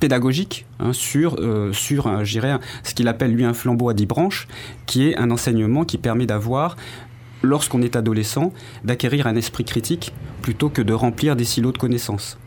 pédagogique 0.00 0.66
hein, 0.80 0.92
sur, 0.92 1.36
euh, 1.38 1.72
sur 1.72 2.04
ce 2.04 2.94
qu'il 2.94 3.08
appelle 3.08 3.32
lui 3.32 3.44
un 3.44 3.54
flambeau 3.54 3.88
à 3.88 3.94
dix 3.94 4.06
branches, 4.06 4.48
qui 4.86 5.08
est 5.08 5.16
un 5.16 5.30
enseignement 5.30 5.84
qui 5.84 5.98
permet 5.98 6.26
d'avoir, 6.26 6.76
lorsqu'on 7.42 7.80
est 7.82 7.96
adolescent, 7.96 8.52
d'acquérir 8.84 9.26
un 9.26 9.36
esprit 9.36 9.64
critique 9.64 10.12
plutôt 10.42 10.68
que 10.68 10.82
de 10.82 10.92
remplir 10.92 11.36
des 11.36 11.44
silos 11.44 11.72
de 11.72 11.78
connaissances. 11.78 12.38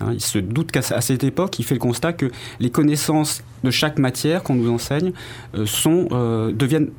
Hein, 0.00 0.12
il 0.12 0.20
se 0.20 0.38
doute 0.38 0.72
qu'à 0.72 0.82
cette 0.82 1.24
époque, 1.24 1.58
il 1.58 1.64
fait 1.64 1.74
le 1.74 1.80
constat 1.80 2.12
que 2.12 2.30
les 2.60 2.70
connaissances 2.70 3.42
de 3.62 3.70
chaque 3.70 3.98
matière 3.98 4.42
qu'on 4.42 4.54
nous 4.54 4.70
enseigne 4.70 5.12
euh, 5.54 5.66
euh, 5.86 6.52
deviennent 6.52 6.90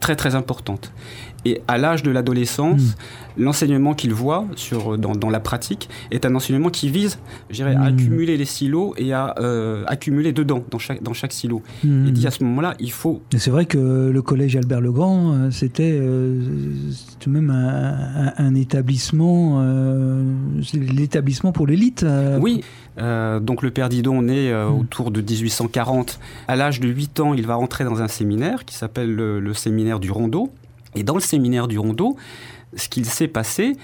très 0.00 0.34
importantes. 0.34 0.92
Et 1.44 1.60
à 1.68 1.78
l'âge 1.78 2.02
de 2.02 2.10
l'adolescence, 2.10 2.82
Mm. 3.38 3.42
l'enseignement 3.44 3.94
qu'il 3.94 4.12
voit 4.12 4.44
sur, 4.56 4.98
dans, 4.98 5.14
dans 5.14 5.30
la 5.30 5.38
pratique 5.40 5.88
est 6.10 6.26
un 6.26 6.34
enseignement 6.34 6.68
qui 6.70 6.90
vise 6.90 7.18
à 7.60 7.64
Mm. 7.64 7.82
accumuler 7.82 8.36
les 8.36 8.44
silos 8.44 8.94
et 8.98 9.12
à 9.12 9.34
euh, 9.38 9.84
accumuler 9.86 10.32
dedans, 10.32 10.64
dans 10.70 10.78
chaque, 10.80 11.02
dans 11.02 11.12
chaque 11.12 11.32
silo. 11.32 11.62
Mhm. 11.84 12.06
Il 12.08 12.12
dit 12.12 12.26
à 12.26 12.30
ce 12.32 12.42
moment-là, 12.44 12.74
il 12.80 12.90
faut 12.90 13.22
Et 13.32 13.38
C'est 13.38 13.50
vrai 13.50 13.66
que 13.66 14.10
le 14.12 14.22
collège 14.22 14.56
Albert 14.56 14.80
Legrand, 14.80 15.32
euh, 15.32 15.50
c'était 15.52 15.96
euh, 16.00 16.40
c'était 16.90 17.30
même 17.30 17.50
un, 17.50 18.26
un- 18.26 18.32
un 18.36 18.54
établissement, 18.56 19.58
euh, 19.62 20.24
l'établissement 20.74 21.52
pour 21.52 21.66
l'élite. 21.66 22.02
euh. 22.02 22.38
Oui, 22.40 22.62
euh, 22.98 23.38
donc 23.40 23.62
le 23.62 23.70
père 23.70 23.88
Didon 23.88 24.22
naît 24.22 24.50
euh, 24.50 24.68
Mm. 24.70 24.80
autour 24.80 25.10
de 25.12 25.20
1840. 25.20 26.18
À 26.48 26.56
l'âge 26.56 26.80
de 26.80 26.88
8 26.88 27.20
ans, 27.20 27.32
il 27.34 27.46
va 27.46 27.54
rentrer 27.54 27.84
dans 27.84 28.02
un 28.02 28.08
séminaire 28.08 28.64
qui 28.64 28.74
s'appelle 28.74 29.14
le, 29.14 29.38
le 29.40 29.54
séminaire 29.54 30.00
du 30.00 30.10
Rondeau. 30.10 30.50
Et 30.94 31.02
dans 31.02 31.14
le 31.14 31.20
séminaire 31.20 31.68
du 31.68 31.78
Rondeau, 31.78 32.16
ce 32.76 32.88
qu'il 32.88 33.04
s'est 33.06 33.28
passé, 33.28 33.76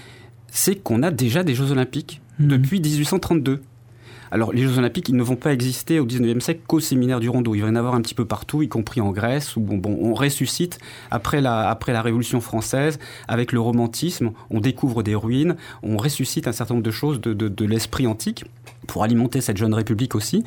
c'est 0.50 0.76
qu'on 0.76 1.02
a 1.02 1.10
déjà 1.10 1.42
des 1.42 1.54
Jeux 1.54 1.70
Olympiques 1.70 2.20
Mhm. 2.38 2.48
depuis 2.48 2.80
1832. 2.80 3.62
Alors, 4.34 4.52
les 4.52 4.62
Jeux 4.62 4.78
Olympiques, 4.78 5.08
ils 5.10 5.14
ne 5.14 5.22
vont 5.22 5.36
pas 5.36 5.52
exister 5.52 6.00
au 6.00 6.06
19e 6.06 6.40
siècle 6.40 6.62
qu'au 6.66 6.80
séminaire 6.80 7.20
du 7.20 7.28
Rondeau. 7.28 7.54
Il 7.54 7.60
va 7.60 7.68
y 7.68 7.70
en 7.70 7.76
avoir 7.76 7.94
un 7.94 8.00
petit 8.00 8.16
peu 8.16 8.24
partout, 8.24 8.62
y 8.62 8.68
compris 8.68 9.00
en 9.00 9.12
Grèce, 9.12 9.54
où 9.54 9.60
bon, 9.60 9.76
bon, 9.76 9.96
on 10.02 10.12
ressuscite 10.12 10.80
après 11.12 11.40
la, 11.40 11.70
après 11.70 11.92
la 11.92 12.02
Révolution 12.02 12.40
française, 12.40 12.98
avec 13.28 13.52
le 13.52 13.60
romantisme, 13.60 14.32
on 14.50 14.58
découvre 14.58 15.04
des 15.04 15.14
ruines, 15.14 15.54
on 15.84 15.96
ressuscite 15.96 16.48
un 16.48 16.52
certain 16.52 16.74
nombre 16.74 16.84
de 16.84 16.90
choses 16.90 17.20
de, 17.20 17.32
de- 17.32 17.64
l'esprit 17.64 18.08
antique 18.08 18.44
pour 18.88 19.04
alimenter 19.04 19.40
cette 19.40 19.56
jeune 19.56 19.72
république 19.72 20.16
aussi. 20.16 20.42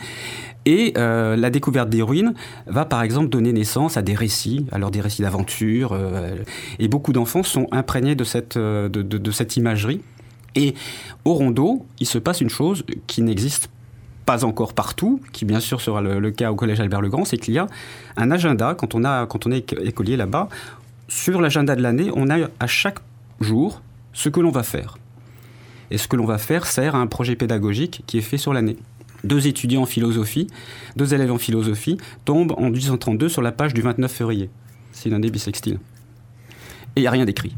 Et 0.65 0.94
euh, 0.98 1.38
la 1.38 1.50
découverte 1.50 1.89
des 1.89 2.01
ruines 2.01 2.34
va 2.65 2.84
par 2.84 3.01
exemple 3.03 3.29
donner 3.29 3.53
naissance 3.53 3.96
à 3.96 4.01
des 4.01 4.15
récits, 4.15 4.65
alors 4.74 4.91
des 4.91 5.00
récits 5.00 5.22
d'aventure, 5.22 5.94
euh, 5.94 6.36
et 6.79 6.89
beaucoup 6.89 7.13
d'enfants 7.13 7.41
sont 7.44 7.67
imprégnés 7.72 8.15
de 8.15 8.25
cette, 8.25 8.58
euh, 8.58 8.89
de- 8.89 9.01
de 9.01 9.32
cette 9.32 9.56
imagerie. 9.56 10.01
Et 10.56 10.74
au 11.24 11.34
rondeau, 11.36 11.86
il 12.01 12.06
se 12.08 12.17
passe 12.17 12.41
une 12.41 12.50
chose 12.50 12.84
qui 13.06 13.22
n'existe 13.22 13.70
pas 14.27 14.43
encore 14.43 14.74
partout, 14.74 15.22
qui 15.31 15.46
bien 15.46 15.62
sûr 15.62 15.79
sera 15.79 16.01
le, 16.01 16.31
cas 16.31 16.51
au 16.51 16.55
collège 16.55 16.81
Albert 16.81 17.01
Legrand, 17.01 17.24
c'est 17.24 17.38
qu'il 17.38 17.53
y 17.53 17.57
a 17.60 17.65
un 18.17 18.29
agenda, 18.29 18.75
quand 18.75 18.93
on, 18.93 19.05
a, 19.05 19.25
quand 19.25 19.48
on 19.48 19.51
est 19.51 19.60
éco- 19.60 19.81
écolier 19.81 20.17
là-bas, 20.17 20.50
sur 21.07 21.39
l'agenda 21.39 21.77
de 21.77 21.81
l'année, 21.81 22.12
on 22.13 22.29
a 22.29 22.50
à 22.60 22.67
chaque 22.67 23.00
jour 23.39 23.81
ce 24.12 24.27
que 24.27 24.41
l'on 24.41 24.51
va 24.51 24.63
faire. 24.63 24.98
Et 25.91 25.98
ce 25.98 26.10
que 26.10 26.17
l'on 26.17 26.25
va 26.25 26.38
faire 26.38 26.65
sert 26.65 26.93
à 26.93 26.98
un 27.00 27.07
projet 27.07 27.38
pédagogique 27.38 28.03
qui 28.05 28.17
est 28.17 28.22
fait 28.22 28.38
sur 28.38 28.53
l'année. 28.53 28.75
Deux 29.24 29.48
étudiants 29.48 29.84
en 29.84 29.86
philosophie, 29.86 30.48
deux 30.98 31.13
élèves 31.13 31.31
en 31.31 31.38
philosophie, 31.38 31.98
tombent 32.25 32.53
en 32.57 32.69
1832 32.69 33.29
sur 33.29 33.41
la 33.41 33.53
page 33.53 33.74
du 33.74 33.81
29 33.81 34.12
février. 34.12 34.50
C'est 34.91 35.07
une 35.07 35.15
année 35.15 35.31
bissextile. 35.31 35.79
Et 36.96 37.00
il 37.00 37.01
n'y 37.01 37.07
a 37.07 37.12
rien 37.12 37.24
d'écrit. 37.24 37.55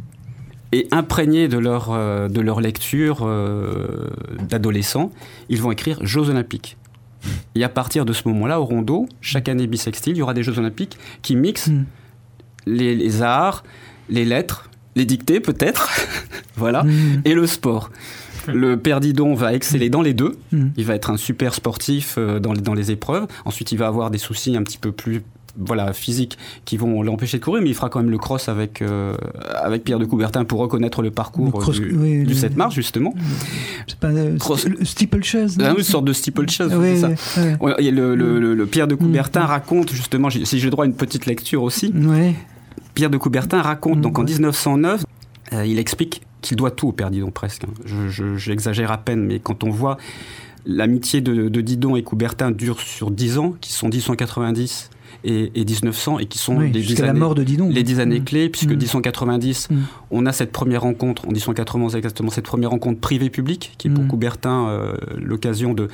Et 0.72 0.88
imprégnés 0.92 1.48
de 1.48 1.58
leur, 1.58 1.90
euh, 1.92 2.28
de 2.30 2.42
leur 2.42 2.62
lecture 2.62 3.20
euh, 3.24 4.08
d'adolescents, 4.48 5.12
ils 5.50 5.62
vont 5.62 5.72
écrire 5.72 6.00
Jeux 6.06 6.30
olympiques. 6.30 6.78
Et 7.56 7.64
à 7.64 7.70
partir 7.70 8.06
de 8.06 8.14
ce 8.14 8.28
moment-là, 8.28 8.62
au 8.62 8.66
rondeau, 8.66 9.08
chaque 9.20 9.50
année 9.50 9.66
bissextile, 9.68 10.14
il 10.16 10.20
y 10.20 10.22
aura 10.22 10.34
des 10.34 10.44
Jeux 10.44 10.58
olympiques 10.60 10.98
qui 11.22 11.36
mixent 11.36 11.68
Mm. 11.70 11.86
les, 12.68 12.96
les 12.96 13.22
arts, 13.22 13.64
les 14.10 14.26
lettres, 14.26 14.70
les 14.96 15.06
dictées 15.06 15.40
peut-être, 15.40 15.90
voilà, 16.56 16.84
Mhm. 16.84 17.22
et 17.26 17.34
le 17.34 17.48
sport. 17.48 17.90
Le 18.48 18.78
père 18.78 19.00
Didon 19.00 19.34
va 19.36 19.54
exceller 19.54 19.90
dans 19.90 20.02
les 20.02 20.14
deux. 20.14 20.38
Il 20.78 20.86
va 20.86 20.96
être 20.96 21.10
un 21.12 21.18
super 21.18 21.54
sportif 21.54 22.16
euh, 22.18 22.40
dans, 22.40 22.54
les- 22.54 22.62
dans 22.62 22.74
les 22.74 22.90
épreuves. 22.92 23.28
Ensuite, 23.46 23.72
il 23.72 23.78
va 23.78 23.88
avoir 23.88 24.10
des 24.12 24.18
soucis 24.18 24.56
un 24.56 24.64
petit 24.64 24.78
peu 24.78 24.92
plus 24.92 25.22
voilà, 25.58 25.94
physiques 25.94 26.38
qui 26.66 26.78
vont 26.78 27.02
l'empêcher 27.04 27.40
de 27.40 27.44
courir, 27.44 27.62
mais 27.62 27.70
il 27.70 27.76
fera 27.76 27.90
quand 27.90 28.00
même 28.00 28.10
le 28.12 28.18
cross 28.18 28.50
avec, 28.50 28.82
euh, 28.82 29.16
avec 29.62 29.84
Pierre 29.84 30.00
de 30.00 30.06
Coubertin 30.06 30.46
pour 30.46 30.60
reconnaître 30.60 31.02
le 31.02 31.12
parcours 31.12 31.46
Le 31.46 31.52
cross- 31.52 31.80
du, 31.80 31.96
oui, 31.96 32.20
du 32.24 32.26
le- 32.26 32.34
7 32.34 32.56
mars, 32.56 32.74
justement. 32.76 33.14
C'est 33.88 33.98
pas 34.00 34.08
euh, 34.08 34.38
Cross- 34.38 34.66
le 34.68 34.84
steeplechase 34.86 35.58
non 35.58 35.66
Ah 35.70 35.74
une 35.78 35.84
sorte 35.84 36.06
de 36.06 36.14
steeplechase, 36.14 36.74
Ouais, 36.76 36.96
c'est 36.96 37.16
ça. 37.18 37.42
ouais, 37.42 37.58
ouais. 37.62 37.74
Ouais, 37.76 37.84
et 37.84 37.92
le, 37.92 38.16
le- 38.16 38.40
le- 38.56 38.66
Pierre 38.66 38.88
de 38.88 38.96
Coubertin 38.96 39.42
Mhm. 39.42 39.46
raconte 39.48 39.92
justement, 39.92 40.30
si 40.30 40.46
j'ai 40.60 40.66
le 40.66 40.72
droit 40.72 40.86
à 40.86 40.88
une 40.88 40.94
petite 40.96 41.26
lecture 41.26 41.64
aussi. 41.64 41.94
Pierre 42.94 43.10
de 43.10 43.18
Coubertin 43.18 43.62
raconte 43.62 43.98
Mm, 44.00 44.02
donc 44.02 44.20
en 44.20 44.22
ouais. 44.24 44.28
1909, 44.32 45.04
euh, 45.54 45.66
il 45.66 45.80
explique 45.80 46.22
qu'il 46.42 46.58
doit 46.58 46.72
tout 46.72 46.88
au 46.88 46.92
père 46.92 47.12
Didon 47.12 47.32
presque. 47.32 47.64
hein. 47.66 47.74
Je- 47.86 48.10
je- 48.10 48.36
J'exagère 48.38 48.92
à 48.92 48.98
peine, 48.98 49.24
mais 49.24 49.40
quand 49.40 49.64
on 49.64 49.70
voit 49.70 49.98
l'amitié 50.66 51.22
de, 51.22 51.50
de 51.50 51.62
Didon 51.62 51.96
et 51.96 52.04
Coubertin 52.04 52.52
dure 52.52 52.80
sur 52.80 53.12
10 53.12 53.38
ans, 53.38 53.56
qui 53.62 53.72
sont 53.74 53.88
1890 53.88 54.90
et, 55.24 55.52
et 55.60 55.66
1900, 55.66 56.20
et 56.20 56.26
qui 56.26 56.38
sont 56.38 56.58
Oui, 56.58 56.66
les 56.72 56.80
10 56.82 56.88
jusqu'à 56.90 57.04
la 57.04 57.10
années, 57.12 57.20
mort 57.20 57.36
de 57.36 57.44
Didon. 57.44 57.70
les 57.70 57.84
10 57.84 58.00
années 58.00 58.20
Mm. 58.20 58.24
clés, 58.26 58.50
puisque 58.50 58.68
Mm. 58.72 58.78
1890, 58.78 59.70
Mm. 59.70 59.76
on 60.12 60.26
a 60.26 60.32
cette 60.32 60.52
première 60.52 60.82
rencontre, 60.82 61.26
en 61.28 61.32
1880 61.32 61.90
exactement, 61.98 62.30
cette 62.30 62.46
première 62.46 62.70
rencontre 62.70 63.00
privée-publique, 63.00 63.74
qui 63.78 63.88
est 63.88 63.92
pour 63.92 64.04
Mm. 64.04 64.08
Coubertin 64.08 64.68
euh, 64.70 64.94
l'occasion 65.18 65.74
de, 65.74 65.88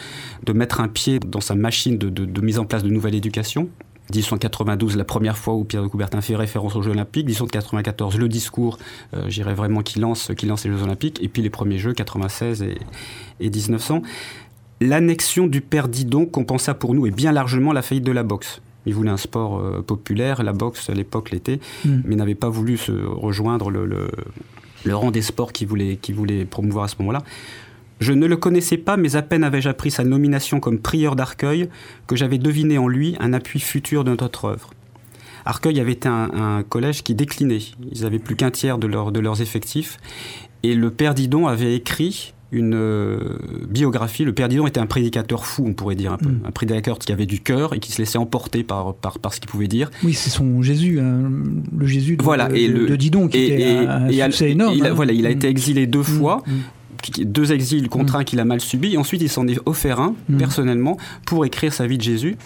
de 0.46 0.53
mettre 0.53 0.79
un 0.82 0.88
pied 0.88 1.20
dans 1.20 1.41
sa 1.41 1.55
machine 1.55 1.98
de, 1.98 2.10
de- 2.10 2.25
de 2.25 2.41
mise 2.41 2.60
en 2.60 2.65
place 2.65 2.84
de 2.84 2.89
nouvelle 2.89 3.15
éducation. 3.15 3.67
1892, 4.13 4.96
la 4.98 5.03
première 5.03 5.36
fois 5.36 5.55
où 5.55 5.63
Pierre 5.63 5.82
de 5.82 5.88
Coubertin 5.88 6.22
fait 6.22 6.36
référence 6.36 6.75
aux 6.75 6.84
Jeux 6.84 6.91
Olympiques. 6.91 7.25
1894, 7.25 8.20
le 8.20 8.29
discours, 8.29 8.77
euh, 9.15 9.24
j'irais 9.29 9.55
vraiment 9.55 9.82
qui 9.82 10.00
lance, 10.00 10.32
qui 10.38 10.46
lance 10.46 10.63
les 10.65 10.72
Jeux 10.72 10.84
Olympiques. 10.84 11.17
Et 11.24 11.27
puis 11.27 11.41
les 11.41 11.50
premiers 11.50 11.79
Jeux, 11.79 11.94
96 11.94 12.62
et, 12.62 12.77
et 13.39 13.50
1900. 13.50 14.03
L'annexion 14.82 15.48
du 15.48 15.62
père 15.62 15.88
Didon 15.88 16.25
compensa 16.25 16.74
pour 16.74 16.94
nous 16.94 17.08
et 17.08 17.12
bien 17.12 17.32
largement 17.32 17.72
la 17.74 17.82
faillite 17.82 18.03
de 18.03 18.12
la 18.12 18.24
boxe. 18.24 18.62
Il 18.86 18.94
voulait 18.94 19.10
un 19.10 19.18
sport 19.18 19.60
euh, 19.60 19.82
populaire, 19.82 20.44
la 20.44 20.54
boxe 20.54 20.89
à 20.89 20.94
l'époque 20.94 21.32
l'était, 21.32 21.60
Mm. 21.86 22.01
mais 22.06 22.15
n'avait 22.15 22.36
pas 22.36 22.50
voulu 22.50 22.77
se 22.77 22.92
rejoindre 22.92 23.70
le, 23.72 23.86
le- 23.86 24.10
le 24.86 24.96
rang 24.96 25.10
des 25.10 25.24
sports 25.24 25.51
qu'il 25.51 25.68
voulait, 25.68 25.98
promouvoir 26.46 26.86
à 26.86 26.88
ce 26.88 26.96
moment-là. 27.00 27.24
Je 28.00 28.13
ne 28.13 28.27
le 28.27 28.36
connaissais 28.38 28.77
pas, 28.77 28.98
mais 28.98 29.15
à 29.15 29.24
peine 29.24 29.44
avais-je 29.44 29.68
appris 29.70 29.89
sa 29.89 30.04
nomination 30.04 30.60
comme 30.60 30.77
prieur 30.80 31.15
d'Arcueil 31.15 31.70
que 32.06 32.15
j'avais 32.15 32.38
deviné 32.38 32.77
en 32.77 32.88
lui 32.88 33.15
un 33.20 33.34
appui 33.34 33.60
futur 33.60 34.04
de 34.04 34.12
notre 34.20 34.46
œuvre. 34.46 34.70
Arcueil 35.46 35.80
avait 35.80 35.94
été 35.94 36.08
un, 36.08 36.62
collège 36.68 37.01
qui 37.04 37.15
déclinait. 37.15 37.62
Ils 37.92 38.01
n'avaient 38.04 38.20
plus 38.20 38.36
qu'un 38.36 38.51
tiers 38.51 38.77
de, 38.77 38.88
de 38.88 39.20
leurs 39.20 39.42
effectifs. 39.42 39.98
Et 40.62 40.75
le 40.75 40.92
père 40.92 41.13
Didon 41.15 41.48
avait 41.48 41.75
écrit 41.75 42.34
une 42.52 42.75
euh, 42.75 43.38
biographie. 43.68 44.24
Le 44.24 44.34
père 44.34 44.48
Didon 44.48 44.68
était 44.68 44.80
un 44.80 44.86
prédicateur 44.86 45.46
fou, 45.46 45.66
on 45.68 45.74
pourrait 45.74 45.96
dire 45.96 46.14
un 46.14 46.18
peu. 46.18 46.30
Mm. 46.30 46.42
Un 46.48 46.52
prédicateur 46.52 47.00
qui 47.00 47.12
avait 47.12 47.25
du 47.25 47.40
cœur 47.40 47.74
et 47.74 47.80
qui 47.80 47.92
se 47.92 47.98
laissait 47.98 48.18
emporter 48.18 48.64
par, 48.64 48.94
par, 48.94 49.20
par 49.20 49.34
ce 49.34 49.40
qu'il 49.40 49.50
pouvait 49.50 49.68
dire. 49.68 49.90
Oui, 50.04 50.14
c'est 50.14 50.30
son 50.30 50.62
Jésus, 50.62 51.00
hein, 51.00 51.24
le 51.75 51.86
Jésus 51.86 52.18
de, 52.18 52.24
voilà, 52.24 52.50
et 52.54 52.68
le, 52.68 52.98
Didon, 52.98 53.28
qui 53.28 53.38
était 53.38 53.88
un, 53.88 54.10
succès 54.10 54.52
énorme. 54.52 54.75
Il 54.75 54.86
a, 54.86 54.92
hein. 54.92 54.94
Voilà, 54.94 55.14
il 55.14 55.25
a 55.25 55.30
été 55.30 55.48
mm. 55.48 55.52
exilé 55.52 55.88
deux 55.88 56.00
mm. 56.00 56.04
fois. 56.04 56.44
deux 57.20 57.52
exils 57.52 57.90
contre 57.90 58.16
un 58.16 58.24
qu'il 58.24 58.40
a 58.40 58.46
mal 58.46 58.62
subi. 58.62 58.98
Ensuite, 58.98 59.22
il 59.22 59.30
s'en 59.30 59.48
est 59.48 59.60
offert 59.66 60.00
un, 60.00 60.16
personnellement, 60.38 60.98
pour 61.25 61.46
écrire 61.46 61.74
sa 61.74 61.88
vie 61.88 61.98
de 61.98 62.04
Jésus, 62.04 62.38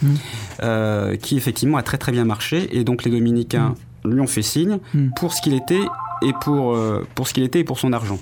euh, 0.64 1.16
qui 1.18 1.38
effectivement 1.38 1.78
a 1.78 1.84
très 1.84 1.98
très 1.98 2.12
bien 2.12 2.26
marché. 2.26 2.70
Et 2.72 2.84
donc 2.84 3.04
les 3.04 3.12
dominicains 3.12 3.76
lui 4.06 4.22
ont 4.22 4.28
fait 4.28 4.42
signe 4.42 4.80
pour 5.18 5.34
ce 5.34 5.42
qu'il 5.42 5.54
était 5.54 5.82
et 6.22 6.34
pour, 6.42 6.74
euh, 6.74 7.06
pour 7.16 7.28
ce 7.28 7.34
qu'il 7.34 7.44
était 7.44 7.60
et 7.60 7.64
pour 7.64 7.80
son 7.80 7.94
argent. 7.94 8.20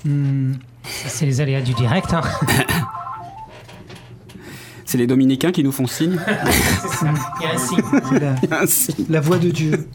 C'est 0.87 1.25
les 1.25 1.41
aléas 1.41 1.61
du 1.61 1.73
direct. 1.73 2.13
Hein. 2.13 2.21
C'est 4.85 4.97
les 4.97 5.07
dominicains 5.07 5.51
qui 5.51 5.63
nous 5.65 5.73
font 5.73 5.85
signe. 5.85 6.17
Il 7.41 7.43
y 7.43 7.47
a 7.47 7.53
un 8.61 8.65
signe. 8.67 9.05
La, 9.09 9.19
voix 9.19 9.37
de 9.37 9.49
Dieu. 9.49 9.89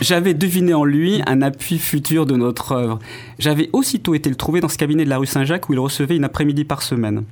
J'avais 0.00 0.32
deviné 0.32 0.72
en 0.72 0.84
lui 0.84 1.20
un 1.26 1.42
appui 1.42 1.78
futur 1.78 2.24
de 2.24 2.36
notre 2.36 2.72
œuvre. 2.72 2.98
J'avais 3.38 3.68
aussitôt 3.74 4.14
été 4.14 4.30
le 4.30 4.36
trouver 4.36 4.60
dans 4.60 4.68
ce 4.68 4.78
cabinet 4.78 5.04
de 5.04 5.10
la 5.10 5.18
rue 5.18 5.26
Saint-Jacques 5.26 5.68
où 5.68 5.74
il 5.74 5.78
recevait 5.78 6.16
une 6.16 6.24
après-midi 6.24 6.64
par 6.64 6.80
semaine. 6.80 7.24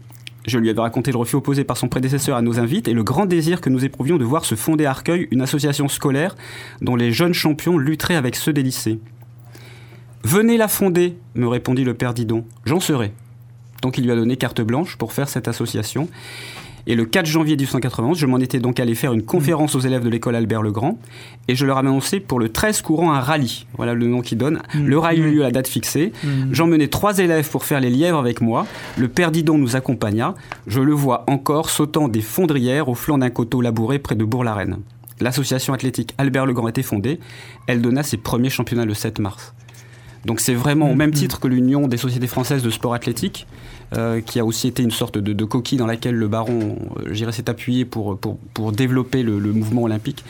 Je 0.47 0.59
lui 0.59 0.69
avais 0.71 0.81
raconté 0.81 1.13
le 1.13 1.19
refus 1.19 1.37
opposé 1.37 1.65
par 1.65 1.77
son 1.77 1.89
prédécesseur 1.89 2.37
à 2.37 2.43
nos 2.43 2.59
invites 2.61 2.89
et 2.89 2.93
le 2.93 3.03
grand 3.03 3.27
désir 3.27 3.61
que 3.61 3.71
nous 3.71 3.85
éprouvions 3.85 4.19
de 4.19 4.25
voir 4.25 4.45
se 4.45 4.55
fonder 4.55 4.85
à 4.85 4.91
Arcueil 4.91 5.29
une 5.31 5.41
association 5.43 5.89
scolaire 5.89 6.37
dont 6.83 6.97
les 6.97 7.11
jeunes 7.11 7.35
champions 7.35 7.79
lutteraient 7.79 8.17
avec 8.17 8.37
ceux 8.37 8.53
des 8.53 8.63
lycées. 8.63 9.01
Venez 10.23 10.59
la 10.59 10.69
fonder, 10.69 11.17
me 11.35 11.49
répondit 11.49 11.85
le 11.85 11.95
père 11.95 12.13
Didon. 12.13 12.45
J'en 12.67 12.81
serai. 12.81 13.13
Donc 13.81 13.97
il 13.97 14.05
lui 14.05 14.11
a 14.11 14.17
donné 14.17 14.37
carte 14.37 14.61
blanche 14.61 14.97
pour 14.97 15.13
faire 15.13 15.29
cette 15.29 15.49
association. 15.49 16.09
Et 16.87 16.95
le 16.95 17.05
4 17.05 17.27
janvier 17.27 17.57
1891, 17.57 18.19
je 18.19 18.27
m'en 18.27 18.39
étais 18.39 18.59
donc 18.59 18.81
allé 18.81 18.95
faire 18.95 19.13
une 19.13 19.23
conférence 19.23 19.75
aux 19.75 19.81
élèves 19.81 20.03
de 20.03 20.09
l'école 20.09 20.35
Albert 20.35 20.63
Legrand 20.63 20.99
et 21.47 21.55
je 21.55 21.67
leur 21.67 21.79
annoncé 21.79 22.21
pour 22.21 22.39
le 22.39 22.49
13 22.49 22.83
courant 22.83 23.13
un 23.13 23.21
rallye. 23.21 23.67
Voilà 23.77 23.95
le 23.95 24.07
nom 24.07 24.21
qui 24.23 24.37
donne. 24.37 24.61
Mm. 24.75 24.87
Le 24.87 24.99
rallye 24.99 25.21
eut 25.21 25.31
lieu 25.31 25.43
à 25.43 25.47
la 25.47 25.53
date 25.53 25.69
fixée. 25.69 26.13
Mm. 26.25 26.29
J'emmenais 26.53 26.89
trois 26.89 27.19
élèves 27.19 27.49
pour 27.49 27.65
faire 27.65 27.81
les 27.81 27.91
lièvres 27.91 28.19
avec 28.19 28.41
moi. 28.41 28.67
Le 28.97 29.09
père 29.09 29.31
Didon 29.31 29.59
nous 29.59 29.77
accompagna. 29.77 30.35
Je 30.67 30.81
le 30.81 30.93
vois 30.93 31.25
encore 31.29 31.71
sautant 31.71 32.09
des 32.09 32.23
fondrières 32.23 32.89
au 32.89 32.95
flanc 32.95 33.19
d'un 33.19 33.31
coteau 33.31 33.61
labouré 33.61 33.99
près 33.99 34.17
de 34.17 34.25
Bourg-la-Reine. 34.25 34.79
L'association 35.21 35.75
athlétique 35.75 36.15
Albert 36.19 36.47
Legrand 36.47 36.69
était 36.69 36.83
fondée. 36.83 37.21
Elle 37.67 37.83
donna 37.83 38.03
ses 38.03 38.17
premiers 38.17 38.51
championnats 38.51 38.87
le 38.87 38.95
7 38.95 39.19
mars. 39.19 39.55
Donc 40.25 40.41
c'est 40.41 40.55
vraiment 40.55 40.91
au 40.91 40.95
même 40.95 41.11
mm-hmm. 41.11 41.15
titre 41.15 41.41
que 41.41 41.49
l'Union 41.49 41.89
des 41.89 41.97
sociétés 41.97 42.27
françaises 42.27 42.63
de 42.63 42.71
sport 42.71 42.95
athlétique, 42.95 43.47
euh, 43.97 44.21
qui 44.21 44.39
a 44.39 44.45
aussi 44.45 44.69
été 44.69 44.85
une 44.85 44.93
sorte 44.93 45.19
de, 45.19 45.45
coquille 45.45 45.79
dans 45.79 45.87
laquelle 45.87 46.15
le 46.15 46.29
baron, 46.29 46.77
euh, 47.07 47.31
s'est 47.33 47.51
appuyé 47.51 47.85
pour, 47.85 48.17
pour, 48.19 48.39
pour 48.55 48.71
développer 48.71 49.25
le, 49.25 49.41
mouvement 49.41 49.83
olympique. 49.83 50.25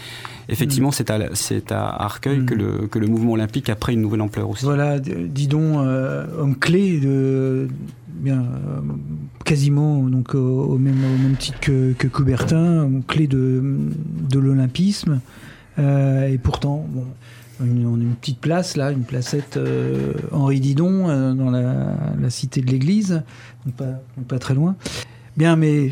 Effectivement, 0.49 0.89
mm. 0.89 1.33
c'est 1.35 1.71
à, 1.73 1.87
à 1.89 2.05
Arcueil 2.05 2.47
que, 2.47 2.55
mm. 2.55 2.59
le, 2.59 2.87
que 2.87 2.99
le 2.99 3.07
mouvement 3.07 3.33
olympique 3.33 3.69
a 3.69 3.75
pris 3.75 3.95
une 3.95 4.01
nouvelle 4.01 4.23
ampleur 4.23 4.49
aussi. 4.49 4.65
Voilà, 4.65 4.99
dis 4.99 5.47
donc, 5.47 5.77
euh, 5.77 6.27
homme 6.39 6.57
clé 6.57 7.01
de, 7.01 7.69
bien, 8.09 8.47
quasiment 9.45 10.05
donc 10.05 10.35
au, 10.35 10.79
même, 10.79 11.05
au 11.05 11.23
même 11.23 11.37
titre 11.37 11.61
que, 11.61 11.93
que 11.93 12.07
Coubertin, 12.07 12.89
clé 13.09 13.27
de, 13.27 13.63
de 14.31 14.39
l'olympisme. 14.39 15.21
et 15.77 16.39
pourtant, 16.43 16.87
bon, 16.89 17.05
une, 17.65 17.87
on 17.87 17.95
a 17.95 18.03
une 18.03 18.15
petite 18.15 18.41
place 18.41 18.77
là, 18.77 18.91
une 18.91 19.05
placette 19.05 19.57
euh, 19.57 20.13
Henri 20.33 20.61
Didon 20.61 21.09
euh, 21.09 21.33
dans 21.33 21.51
la, 21.51 22.31
cité 22.31 22.61
de 22.61 22.71
l'église, 22.71 23.23
donc 23.67 23.75
pas, 24.29 24.39
très 24.39 24.55
loin. 24.55 24.77
Bien, 25.37 25.57
mais 25.57 25.91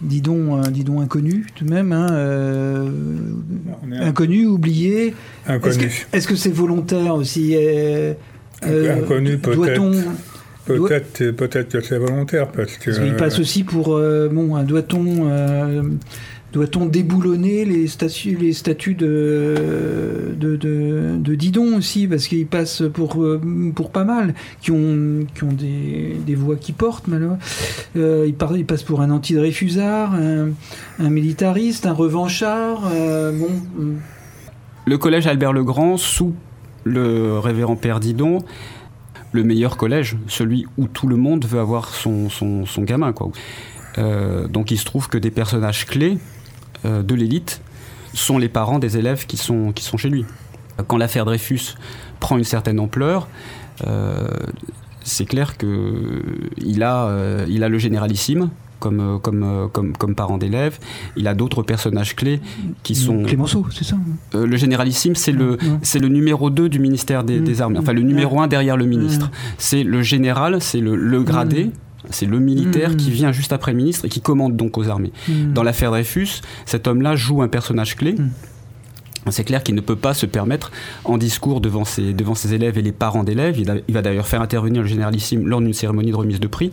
Didon, 0.00 0.60
Didon 0.62 1.00
inconnu 1.00 1.46
tout 1.54 1.64
de 1.64 1.70
même, 1.70 1.92
hein, 1.92 2.08
euh, 2.12 2.90
inconnu, 3.92 4.46
oublié. 4.46 5.14
Est-ce 5.48 6.28
que 6.28 6.36
c'est 6.36 6.50
volontaire 6.50 7.14
aussi 7.14 7.56
Inconnu 8.62 9.38
peut-être. 9.38 9.82
Peut-être, 10.66 11.30
peut-être 11.30 11.78
que 11.78 11.80
c'est 11.80 11.98
volontaire 11.98 12.48
parce 12.48 12.76
que. 12.76 12.90
Il 13.06 13.14
passe 13.14 13.38
aussi 13.38 13.62
pour 13.62 14.00
bon, 14.30 14.56
un 14.56 14.64
doit-on 14.64 15.96
doit-on 16.52 16.86
déboulonner 16.86 17.64
les 17.64 17.86
statuts 17.86 18.94
de, 18.94 20.34
Didon 21.34 21.76
aussi 21.76 22.06
Parce 22.06 22.28
qu'ils 22.28 22.46
passent 22.46 22.82
pour, 22.92 23.22
euh, 23.22 23.40
pour 23.74 23.90
pas 23.90 24.04
mal, 24.04 24.34
qui 24.62 24.70
ont, 24.70 25.26
qui 25.34 25.44
ont 25.44 25.52
des, 25.52 26.16
des 26.24 26.34
voix 26.34 26.56
qui 26.56 26.72
portent, 26.72 27.08
malheureusement. 27.08 27.38
Euh, 27.96 28.26
ils, 28.26 28.64
passent 28.64 28.82
pour 28.82 29.00
un 29.00 29.10
anti-Dreyfusard, 29.10 30.14
un, 30.14 31.10
militariste, 31.10 31.86
un 31.86 31.92
revanchard. 31.92 32.90
Euh, 32.90 33.32
bon. 33.32 33.50
Le 34.86 34.98
collège 34.98 35.26
Albert 35.26 35.52
le 35.52 35.64
Grand, 35.64 35.96
sous 35.96 36.34
le 36.84 37.38
révérend 37.38 37.76
Père 37.76 38.00
Didon, 38.00 38.38
le 39.32 39.42
meilleur 39.42 39.76
collège, 39.76 40.16
celui 40.28 40.66
où 40.78 40.86
tout 40.86 41.08
le 41.08 41.16
monde 41.16 41.44
veut 41.44 41.58
avoir 41.58 41.88
son, 41.88 42.30
son, 42.30 42.64
son 42.64 42.82
gamin. 42.82 43.12
Quoi. 43.12 43.30
donc 44.48 44.70
il 44.70 44.78
se 44.78 44.84
trouve 44.84 45.08
que 45.08 45.18
des 45.18 45.32
personnages 45.32 45.84
clés, 45.84 46.16
euh, 46.16 46.35
de 46.84 47.14
l'élite 47.14 47.60
sont 48.14 48.38
les 48.38 48.48
parents 48.48 48.78
des 48.78 48.96
élèves 48.96 49.26
qui 49.26 49.36
sont, 49.36 49.72
qui 49.72 49.84
sont 49.84 49.96
chez 49.96 50.08
lui. 50.08 50.24
Quand 50.88 50.96
l'affaire 50.96 51.24
Dreyfus 51.24 51.74
prend 52.20 52.36
une 52.36 52.44
certaine 52.44 52.80
ampleur, 52.80 53.28
euh, 53.86 54.28
c'est 55.02 55.24
clair 55.24 55.56
qu'il 55.56 56.82
a, 56.82 57.06
euh, 57.06 57.46
il 57.48 57.62
a 57.62 57.68
le 57.68 57.78
généralissime 57.78 58.50
comme, 58.78 59.18
comme, 59.22 59.70
comme, 59.72 59.96
comme 59.96 60.14
parent 60.14 60.36
d'élève. 60.36 60.78
Il 61.16 61.28
a 61.28 61.34
d'autres 61.34 61.62
personnages 61.62 62.14
clés 62.14 62.40
qui 62.82 62.94
sont. 62.94 63.22
Clémenceau, 63.22 63.66
c'est 63.70 63.84
ça? 63.84 63.96
Le 64.34 64.56
généralissime, 64.56 65.14
c'est 65.14 65.32
le, 65.32 65.56
c'est 65.82 65.98
le 65.98 66.08
numéro 66.08 66.50
2 66.50 66.68
du 66.68 66.78
ministère 66.78 67.24
des, 67.24 67.40
des 67.40 67.62
Armées, 67.62 67.78
enfin 67.78 67.94
le 67.94 68.02
numéro 68.02 68.40
1 68.40 68.48
derrière 68.48 68.76
le 68.76 68.84
ministre. 68.84 69.30
C'est 69.56 69.82
le 69.82 70.02
général, 70.02 70.60
c'est 70.60 70.80
le, 70.80 70.94
le 70.94 71.22
gradé. 71.22 71.70
C'est 72.10 72.26
le 72.26 72.38
militaire 72.38 72.96
qui 72.96 73.10
hmm. 73.10 73.14
vient 73.14 73.32
juste 73.32 73.52
après 73.52 73.72
le 73.72 73.78
ministre 73.78 74.04
et 74.04 74.08
qui 74.08 74.20
commande 74.20 74.56
donc 74.56 74.78
aux 74.78 74.88
armées. 74.88 75.12
Hmm. 75.28 75.52
Dans 75.52 75.62
l'affaire 75.62 75.90
Dreyfus, 75.90 76.40
cet 76.64 76.86
homme-là 76.86 77.16
joue 77.16 77.42
un 77.42 77.48
personnage 77.48 77.96
clé. 77.96 78.12
Hmm. 78.12 78.30
C'est 79.30 79.44
clair 79.44 79.62
qu'il 79.62 79.74
ne 79.74 79.80
peut 79.80 79.96
pas 79.96 80.14
se 80.14 80.24
permettre, 80.26 80.70
en 81.04 81.18
discours 81.18 81.60
devant 81.60 81.84
ses, 81.84 82.12
devant 82.12 82.36
ses 82.36 82.54
élèves 82.54 82.78
et 82.78 82.82
les 82.82 82.92
parents 82.92 83.24
d'élèves, 83.24 83.58
il, 83.58 83.94
va 83.94 84.02
d'ailleurs 84.02 84.28
faire 84.28 84.40
intervenir 84.40 84.82
le 84.82 84.88
généralissime 84.88 85.48
lors 85.48 85.60
d'une 85.60 85.72
cérémonie 85.72 86.12
de 86.12 86.16
remise 86.16 86.38
de 86.38 86.46
prix, 86.46 86.70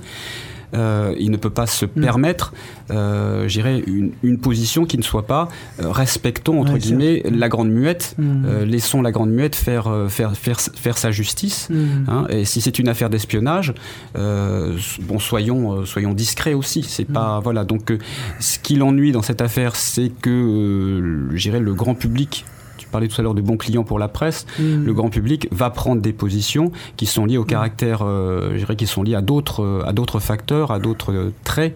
euh, 0.73 1.13
il 1.19 1.31
ne 1.31 1.37
peut 1.37 1.49
pas 1.49 1.67
se 1.67 1.85
mm. 1.85 1.89
permettre, 1.89 2.53
euh, 2.91 3.47
une, 3.47 4.11
une, 4.23 4.39
position 4.39 4.85
qui 4.85 4.97
ne 4.97 5.03
soit 5.03 5.25
pas 5.25 5.47
euh, 5.81 5.91
respectons 5.91 6.61
entre 6.61 6.77
guillemets 6.77 7.23
la 7.31 7.49
grande 7.49 7.69
muette, 7.69 8.15
mm. 8.17 8.45
euh, 8.45 8.65
laissons 8.65 9.01
la 9.01 9.11
grande 9.11 9.31
muette 9.31 9.55
faire 9.55 9.89
faire 10.09 10.35
faire, 10.35 10.59
faire 10.59 10.97
sa 10.97 11.11
justice. 11.11 11.69
Mm. 11.69 11.75
Hein, 12.07 12.25
et 12.29 12.45
si 12.45 12.61
c'est 12.61 12.79
une 12.79 12.89
affaire 12.89 13.09
d'espionnage, 13.09 13.73
bon 14.15 15.19
soyons 15.19 15.85
soyons 15.85 16.13
discrets 16.13 16.53
aussi. 16.53 16.83
C'est 16.83 17.05
pas 17.05 17.39
voilà 17.39 17.63
donc 17.63 17.93
ce 18.39 18.59
qui 18.59 18.75
l'ennuie 18.75 19.11
dans 19.11 19.21
cette 19.21 19.41
affaire, 19.41 19.75
c'est 19.75 20.11
que 20.21 21.29
j'irais 21.33 21.59
le 21.59 21.73
grand 21.73 21.95
public 21.95 22.45
parlais 22.93 23.07
tout 23.07 23.19
à 23.19 23.23
l'heure 23.23 23.33
de 23.33 23.41
bons 23.41 23.57
clients 23.57 23.83
pour 23.83 23.99
la 23.99 24.07
presse, 24.07 24.45
mm. 24.59 24.85
le 24.85 24.93
grand 24.93 25.09
public 25.09 25.47
va 25.51 25.69
prendre 25.71 26.01
des 26.01 26.13
positions 26.13 26.71
qui 26.95 27.07
sont 27.07 27.25
liées 27.25 27.37
au 27.37 27.43
caractère, 27.43 28.03
euh, 28.03 28.51
je 28.53 28.59
dirais, 28.59 28.75
qui 28.75 28.87
sont 28.87 29.03
liées 29.03 29.15
à 29.15 29.21
d'autres, 29.21 29.63
euh, 29.63 29.83
à 29.85 29.91
d'autres 29.93 30.19
facteurs, 30.19 30.71
à 30.71 30.79
d'autres 30.79 31.11
euh, 31.11 31.33
traits 31.43 31.75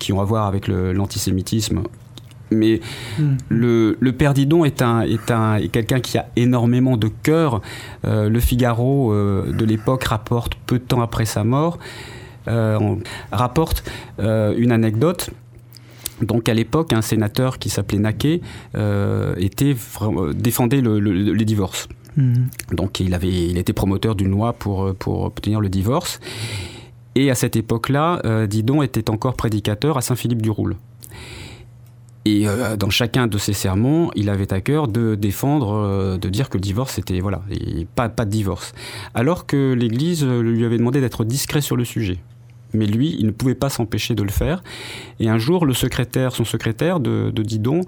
qui 0.00 0.12
ont 0.12 0.20
à 0.20 0.24
voir 0.24 0.46
avec 0.46 0.68
l'antisémitisme 0.68 1.82
mais 2.50 2.80
mm. 3.18 3.36
le, 3.48 3.96
le, 4.00 4.12
père 4.12 4.32
Didon 4.32 4.64
est, 4.64 4.80
un, 4.80 5.02
est, 5.02 5.30
un, 5.30 5.56
est 5.56 5.68
quelqu'un 5.68 6.00
qui 6.00 6.16
a 6.18 6.26
énormément 6.36 6.96
de 6.96 7.08
cœur. 7.22 7.60
le 8.04 8.40
Figaro 8.40 9.12
de 9.12 9.64
l'époque 9.64 10.04
rapporte 10.04 10.54
peu 10.66 10.78
de 10.78 10.84
temps 10.84 11.02
après 11.02 11.24
sa 11.24 11.44
mort, 11.44 11.78
rapporte 13.32 13.84
une 14.18 14.72
anecdote 14.72 15.30
donc 16.22 16.48
à 16.48 16.54
l'époque, 16.54 16.92
un 16.92 17.02
sénateur 17.02 17.58
qui 17.58 17.70
s'appelait 17.70 17.98
Naquet 17.98 18.40
euh, 18.76 19.34
était, 19.38 19.74
euh, 20.02 20.32
défendait 20.32 20.80
le, 20.80 20.98
les 20.98 21.44
divorces. 21.44 21.88
Mhm. 22.16 22.48
Donc 22.72 23.00
il, 23.00 23.14
avait, 23.14 23.28
il 23.28 23.58
était 23.58 23.72
promoteur 23.72 24.14
d'une 24.14 24.30
loi 24.30 24.52
pour, 24.52 24.94
pour 24.94 25.24
obtenir 25.24 25.60
le 25.60 25.68
divorce. 25.68 26.20
Et 27.14 27.30
à 27.30 27.34
cette 27.34 27.56
époque-là, 27.56 28.20
euh, 28.24 28.46
Didon 28.46 28.82
était 28.82 29.08
encore 29.10 29.34
prédicateur 29.34 29.96
à 29.96 30.00
Saint-Philippe-du-Roule. 30.00 30.76
Et 32.24 32.48
euh, 32.48 32.76
dans 32.76 32.90
chacun 32.90 33.26
de 33.26 33.38
ses 33.38 33.52
sermons, 33.52 34.10
il 34.16 34.30
avait 34.30 34.52
à 34.52 34.60
cœur 34.60 34.88
de 34.88 35.14
défendre, 35.14 35.74
euh, 35.74 36.16
de 36.16 36.28
dire 36.28 36.48
que 36.48 36.56
le 36.56 36.62
divorce 36.62 36.98
était 36.98 37.20
voilà, 37.20 37.42
et 37.50 37.86
pas 37.94 38.08
pas 38.08 38.24
de 38.24 38.30
divorce. 38.30 38.72
Alors 39.14 39.46
que 39.46 39.74
l'Église 39.74 40.24
lui 40.24 40.64
avait 40.64 40.78
demandé 40.78 41.00
d'être 41.00 41.24
discret 41.24 41.60
sur 41.60 41.76
le 41.76 41.84
sujet. 41.84 42.18
Mais 42.74 42.86
lui, 42.86 43.16
il 43.18 43.26
ne 43.26 43.30
pouvait 43.30 43.54
pas 43.54 43.68
s'empêcher 43.68 44.14
de 44.14 44.22
le 44.22 44.30
faire. 44.30 44.62
Et 45.20 45.28
un 45.28 45.38
jour, 45.38 45.64
le 45.64 45.74
secrétaire, 45.74 46.34
son 46.34 46.44
secrétaire 46.44 47.00
de, 47.00 47.30
Didon, 47.30 47.80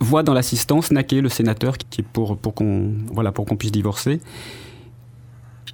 voit 0.00 0.22
dans 0.22 0.34
l'assistance 0.34 0.92
Naquet, 0.92 1.20
le 1.20 1.28
sénateur, 1.28 1.78
qui 1.78 2.02
est 2.02 2.04
pour, 2.04 2.36
pour 2.36 2.54
qu'on 2.54 2.92
voilà, 3.12 3.32
puisse 3.32 3.72
divorcer. 3.72 4.20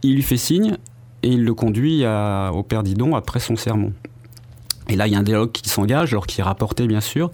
Il 0.03 0.15
lui 0.15 0.23
fait 0.23 0.37
signe 0.37 0.77
et 1.23 1.29
il 1.29 1.45
le 1.45 1.55
conduit 1.55 2.05
au 2.05 2.63
père 2.63 2.83
Didon 2.83 3.15
après 3.15 3.41
son 3.41 3.57
sermon. 3.57 3.93
Et 4.89 4.97
là, 4.97 5.07
il 5.07 5.13
y 5.13 5.17
a 5.17 5.19
un 5.19 5.23
dialogue 5.23 5.53
qui 5.53 5.69
s'engage, 5.69 6.13
alors 6.13 6.27
qui 6.27 6.41
est 6.41 6.45
rapporté 6.45 6.87
bien 6.89 7.01
sûr, 7.01 7.31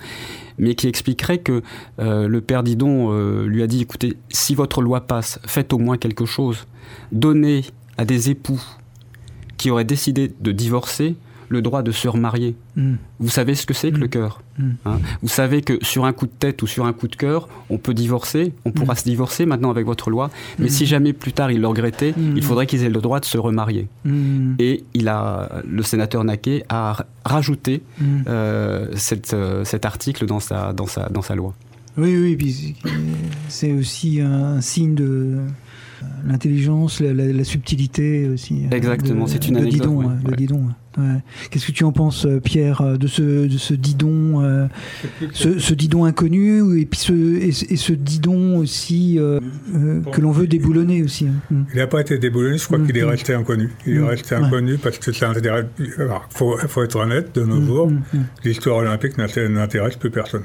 mais 0.58 0.74
qui 0.74 0.88
expliquerait 0.88 1.38
que 1.38 1.62
euh, 1.98 2.28
le 2.28 2.40
père 2.40 2.62
Didon 2.62 3.12
euh, 3.12 3.46
lui 3.46 3.62
a 3.62 3.66
dit 3.66 3.80
écoutez, 3.80 4.16
si 4.28 4.54
votre 4.54 4.82
loi 4.82 5.00
passe, 5.06 5.38
faites 5.46 5.72
au 5.72 5.78
moins 5.78 5.96
quelque 5.96 6.26
chose. 6.26 6.66
Donnez 7.12 7.64
à 7.96 8.04
des 8.04 8.30
époux 8.30 8.60
qui 9.56 9.70
auraient 9.70 9.84
décidé 9.84 10.32
de 10.40 10.52
divorcer 10.52 11.14
le 11.48 11.62
droit 11.62 11.82
de 11.84 11.92
se 11.92 12.08
remarier. 12.08 12.56
Mm. 12.74 12.94
Vous 13.20 13.28
savez 13.28 13.54
ce 13.54 13.66
que 13.66 13.72
c'est 13.74 13.92
que 13.92 13.98
Mm. 13.98 14.00
le 14.00 14.08
cœur 14.08 14.42
Mm. 14.58 14.70
hein? 14.84 14.98
Vous 15.22 15.28
savez 15.28 15.62
que 15.62 15.78
sur 15.84 16.04
un 16.04 16.12
coup 16.12 16.26
de 16.26 16.32
tête 16.36 16.60
ou 16.62 16.66
sur 16.66 16.86
un 16.86 16.92
coup 16.92 17.06
de 17.06 17.14
cœur, 17.14 17.48
on 17.70 17.78
peut 17.78 17.94
divorcer, 17.94 18.52
on 18.64 18.72
pourra 18.72 18.96
se 18.96 19.04
divorcer 19.04 19.46
maintenant 19.46 19.70
avec 19.70 19.86
votre 19.86 20.10
loi, 20.10 20.30
mais 20.58 20.68
si 20.68 20.86
jamais 20.86 21.12
plus 21.12 21.32
tard 21.32 21.52
ils 21.52 21.60
le 21.60 21.68
regrettaient, 21.68 22.14
il 22.34 22.42
faudrait 22.42 22.66
qu'ils 22.66 22.82
aient 22.82 22.88
le 22.90 23.00
droit 23.00 23.20
de 23.20 23.24
se 23.26 23.38
remarier. 23.38 23.86
Et 24.58 24.82
il 24.94 25.06
a, 25.06 25.62
le 25.64 25.82
sénateur 25.84 26.24
Naquet 26.24 26.64
a 26.68 27.06
rajouté 27.24 27.82
euh, 28.26 28.88
cette, 28.96 29.32
euh, 29.32 29.62
cet 29.64 29.84
article 29.84 30.26
dans 30.26 30.40
sa, 30.40 30.72
dans 30.72 30.86
sa, 30.86 31.08
dans 31.10 31.22
sa 31.22 31.36
loi. 31.36 31.54
Oui, 31.96 32.14
oui, 32.16 32.74
c'est- 33.48 33.72
aussi 33.72 34.20
un 34.20 34.60
signe 34.60 34.94
de 34.96 35.38
l'intelligence, 36.26 37.00
la, 37.00 37.12
la- 37.12 37.32
la 37.32 37.44
subtilité 37.44 38.28
aussi. 38.28 38.64
euh, 38.70 38.76
Exactement, 38.76 39.26
c'est 39.26 39.46
une 39.48 39.54
de 39.54 39.60
anecdote, 39.60 39.80
Didon, 39.82 39.96
ouais, 39.98 40.06
ouais, 40.06 40.12
de 40.24 40.30
ouais. 40.30 40.36
Didon, 40.36 40.56
ouais. 40.66 40.72
Qu'est-ce 41.50 41.66
que 41.66 41.72
tu 41.72 41.84
en 41.84 41.92
penses, 41.92 42.24
euh, 42.24 42.40
Pierre, 42.40 42.80
euh, 42.80 42.96
de 42.96 43.06
ce, 43.06 43.46
de 43.46 43.58
ce 43.58 43.74
Didon, 43.74 44.42
euh, 44.42 44.66
ce, 45.34 45.58
ce 45.58 45.74
Didon 45.74 46.06
inconnu, 46.06 46.80
et 46.80 46.86
puis 46.86 46.98
ce, 46.98 47.12
et, 47.12 47.52
ce- 47.52 47.66
et 47.70 47.76
ce 47.76 47.92
Didon 47.92 48.56
aussi 48.56 49.18
euh, 49.18 49.38
euh, 49.74 50.00
que 50.00 50.22
l'on 50.22 50.30
veut 50.32 50.46
déboulonner 50.46 51.02
aussi. 51.02 51.26
hein. 51.26 51.34
Mm. 51.50 51.62
Il 51.74 51.78
n'a 51.80 51.86
pas 51.86 52.00
été 52.00 52.16
déboulonné, 52.18 52.56
je 52.56 52.64
crois 52.64 52.78
Mm, 52.78 52.86
qu'il 52.86 52.96
est 52.96 53.02
mm. 53.04 53.08
resté 53.08 53.34
inconnu. 53.34 53.70
Il 53.86 53.96
est 53.96 54.00
resté 54.08 54.36
ouais. 54.36 54.44
inconnu 54.44 54.78
parce 54.78 54.98
que 54.98 55.12
ça 55.12 55.28
intéresse. 55.28 55.66
Alors, 55.98 56.26
faut, 56.30 56.56
faut 56.66 56.82
être 56.82 56.96
honnête, 56.96 57.34
de 57.34 57.44
nos 57.44 57.60
jours, 57.62 57.92
l'histoire 58.42 58.78
olympique 58.78 59.18
n'inté- 59.18 59.48
n'intéresse 59.50 59.96
plus 59.96 60.10
personne. 60.10 60.44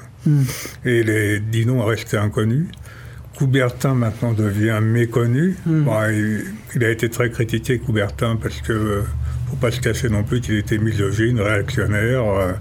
Et 0.84 1.02
les 1.04 1.40
Didon 1.40 1.86
resté 1.86 2.18
inconnu. 2.18 2.68
Coubertin 3.42 3.96
maintenant 3.96 4.34
devient 4.34 4.80
méconnu. 4.84 5.56
Mm. 5.66 5.82
Bon, 5.82 5.94
il, 6.12 6.44
il 6.76 6.84
a 6.84 6.92
été 6.92 7.10
très 7.10 7.32
critiqué, 7.32 7.80
Coubertin, 7.80 8.38
parce 8.40 8.62
que 8.62 8.72
euh, 8.72 9.02
faut 9.50 9.56
pas 9.56 9.72
se 9.72 9.80
cacher 9.82 10.10
non 10.10 10.22
plus 10.24 10.42
qu'il 10.42 10.58
était 10.58 10.78
misogyne, 10.78 11.40
réactionnaire, 11.42 12.22
euh, 12.24 12.52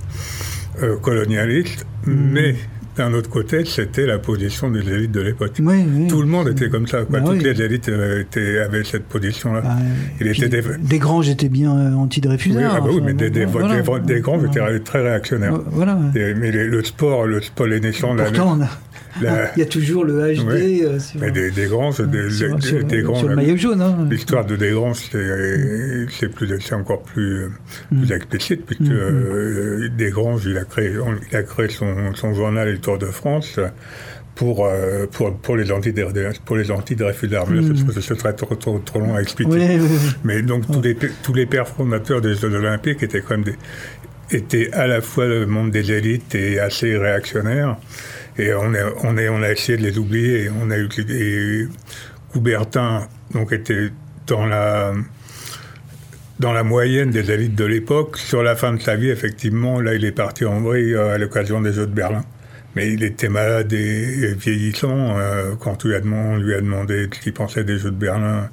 euh, 0.83 0.97
colonialiste. 0.97 1.85
Mm. 2.07 2.13
Mais 2.33 2.55
d'un 2.97 3.13
autre 3.13 3.29
côté, 3.29 3.67
c'était 3.67 4.07
la 4.07 4.19
position 4.19 4.71
des 4.71 4.81
élites 4.91 5.13
de 5.13 5.21
l'époque. 5.21 5.53
Oui, 5.61 5.85
oui. 5.87 6.07
Tout 6.09 6.23
le 6.23 6.27
monde 6.29 6.49
était 6.49 6.71
comme 6.71 6.87
ça. 6.87 7.03
Quoi. 7.03 7.21
Bah 7.21 7.27
Toutes 7.27 7.43
oui. 7.43 7.45
les 7.55 7.61
élites 7.63 7.91
euh, 7.91 8.23
étaient, 8.23 8.61
avaient 8.61 8.83
cette 8.83 9.05
position-là. 9.05 9.61
Bah, 9.61 9.77
Il 10.19 10.29
était 10.29 10.49
des- 10.49 10.63
Desgranges 10.79 11.29
était 11.29 11.51
bien 11.51 11.77
euh, 11.77 11.95
Oui, 12.57 12.65
ah 12.75 12.81
bah 12.81 12.87
oui, 12.91 13.03
mais 13.05 13.13
des, 13.13 13.29
des, 13.29 13.45
voilà. 13.45 13.77
des, 13.83 13.83
des- 14.01 14.15
des 14.15 14.47
étaient 14.47 14.81
très 14.81 15.03
réactionnaires. 15.03 15.61
Voilà. 15.67 15.99
Mais 16.15 16.51
les- 16.51 16.65
le 16.67 16.83
sport, 16.85 17.27
le 17.27 17.43
sport, 17.43 17.67
les 17.67 17.81
naissances, 17.81 18.17
la- 18.17 18.25
Pourtant, 18.25 18.57
on 18.59 18.63
a- 18.63 18.69
la- 19.21 19.53
il 19.57 19.59
y 19.59 19.63
a 19.63 19.67
toujours 19.67 20.05
le 20.05 20.15
HD 20.35 20.47
Ouais. 20.47 20.81
euh, 20.85 20.99
sur, 20.99 21.21
mais 21.21 21.31
des, 21.31 21.51
des 21.51 21.67
grands, 21.67 21.91
des, 21.91 22.31
sur- 22.31 22.57
des- 22.57 22.67
sur- 22.67 22.85
des 22.85 23.03
grands. 23.03 23.15
sur 23.17 23.29
le 23.29 23.35
la- 23.35 23.43
maillot 23.43 23.57
jaune. 23.57 23.83
hein. 23.83 24.07
L'histoire 24.11 24.45
de 24.45 24.57
Desgrands, 24.57 24.95
c'est 24.95 26.29
plus, 26.35 26.49
encore 26.73 27.03
plus, 27.03 27.47
Mm. 27.91 28.03
plus 28.03 28.13
explicite 28.15 28.67
puisque 28.67 28.83
Mm, 28.83 28.87
mm. 28.87 28.97
euh, 28.97 29.89
Desgrands, 29.97 30.39
il 30.47 30.57
a 30.59 30.65
créé, 30.65 30.93
il 31.31 31.37
a 31.37 31.43
créé 31.43 31.69
son, 31.69 32.15
son 32.15 32.35
journal 32.35 32.71
Le 32.71 32.79
Tour 32.79 32.99
de 32.99 33.07
France 33.07 33.59
pour 34.37 34.65
euh, 34.67 35.07
pour 35.11 35.37
pour 35.39 35.57
les 35.57 35.71
anti 35.73 35.93
pour 36.45 36.57
les 36.57 36.71
anti 36.71 36.95
Dreyfusard. 36.97 37.49
Mais 37.51 37.57
là, 37.57 37.63
Mm. 37.63 37.77
ce- 37.89 37.93
ce 37.95 38.01
ce 38.01 38.15
serait 38.15 38.33
trop, 38.35 38.55
trop, 38.55 38.79
trop 38.79 39.01
long 39.01 39.15
à 39.17 39.21
expliquer. 39.21 39.51
Oui, 39.51 39.61
oui, 39.69 39.79
oui. 39.81 40.11
Mais 40.25 40.43
donc 40.43 40.67
tous 40.71 40.81
les 40.81 40.97
tous 41.23 41.35
les 41.35 41.47
pères 41.47 41.69
fondateurs 41.69 42.21
des 42.21 42.35
Jeux 42.35 42.55
Olympiques 42.55 43.03
étaient 43.03 43.21
quand 43.21 43.37
même 43.37 43.45
des 43.45 43.57
étaient 44.33 44.71
à 44.73 44.87
la 44.87 45.01
fois 45.01 45.27
le 45.27 45.45
monde 45.47 45.73
des 45.73 45.91
élites 45.91 46.35
et 46.37 46.61
assez 46.61 46.97
réactionnaires. 46.97 47.77
Et 48.39 48.55
on 48.55 48.75
a, 48.75 48.93
on 49.03 49.43
a, 49.43 49.51
essayé 49.51 49.77
de 49.77 49.83
les 49.83 49.99
oublier. 49.99 50.51
On 50.63 50.71
a 50.71 50.79
eu 50.79 50.89
et 51.09 51.69
Coubertin 52.33 53.09
donc 53.33 53.53
était 53.53 53.91
dans 54.27 54.47
la 54.47 54.93
dans 56.39 56.53
la 56.55 56.63
moyenne 56.63 57.11
des 57.11 57.31
élites 57.31 57.55
de 57.55 57.67
l'époque. 57.67 58.17
Sur 58.17 58.43
la 58.43 58.57
fin 58.57 58.73
de 58.73 58.81
sa 58.81 58.97
vie, 58.97 59.11
effectivement, 59.11 59.79
là, 59.81 59.95
il 59.95 60.05
est 60.07 60.13
parti 60.13 60.47
en 60.47 60.61
vrille 60.61 60.95
euh, 60.95 61.15
à 61.15 61.19
l'occasion 61.19 61.61
des 61.61 61.73
Jeux 61.73 61.87
de 61.87 61.93
Berlin. 61.93 62.23
Mais 62.75 62.91
il 62.91 63.05
était 63.05 63.29
malade 63.29 63.73
et, 63.75 64.35
vieillissant. 64.35 65.19
euh, 65.19 65.55
quand 65.61 65.85
on 65.85 66.13
on 66.13 66.37
lui 66.39 66.55
a 66.55 66.61
demandé 66.61 67.09
ce 67.13 67.21
qu'il 67.21 67.35
pensait 67.35 67.63
des 67.63 67.79
Jeux 67.79 67.91
de 67.91 67.97
Berlin, 67.97 68.49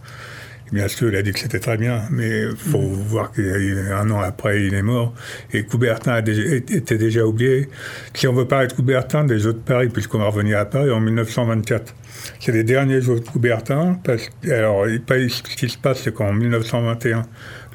bien 0.71 0.87
sûr, 0.87 1.09
il 1.09 1.15
a 1.15 1.21
dit 1.21 1.31
que 1.31 1.39
c'était 1.39 1.59
très 1.59 1.77
bien. 1.77 2.01
Mais 2.11 2.43
il 2.49 2.55
faut 2.55 2.79
voir 2.79 3.31
qu'un 3.31 4.09
an 4.11 4.19
après, 4.21 4.65
il 4.65 4.73
est 4.73 4.81
mort. 4.81 5.13
Et 5.53 5.63
Coubertin 5.63 6.21
déjà, 6.21 6.55
était 6.55 6.97
déjà 6.97 7.25
oublié. 7.25 7.69
Si 8.13 8.27
on 8.27 8.33
veut 8.33 8.45
parler 8.45 8.67
de 8.67 8.73
Coubertin, 8.73 9.23
des 9.23 9.39
Jeux 9.39 9.53
de 9.53 9.59
Paris, 9.59 9.89
puisqu'on 9.89 10.19
va 10.19 10.25
revenir 10.25 10.57
à 10.59 10.65
Paris 10.65 10.91
en 10.91 10.99
1924. 10.99 11.93
C'est 12.39 12.51
les 12.51 12.63
derniers 12.63 13.01
Jeux 13.01 13.19
de 13.19 13.25
Coubertin. 13.25 13.99
Parce, 14.03 14.29
alors, 14.49 14.85
ce 14.87 15.41
qui 15.55 15.69
se 15.69 15.77
passe, 15.77 16.01
c'est 16.03 16.13
qu'en 16.13 16.33
1921, 16.33 17.23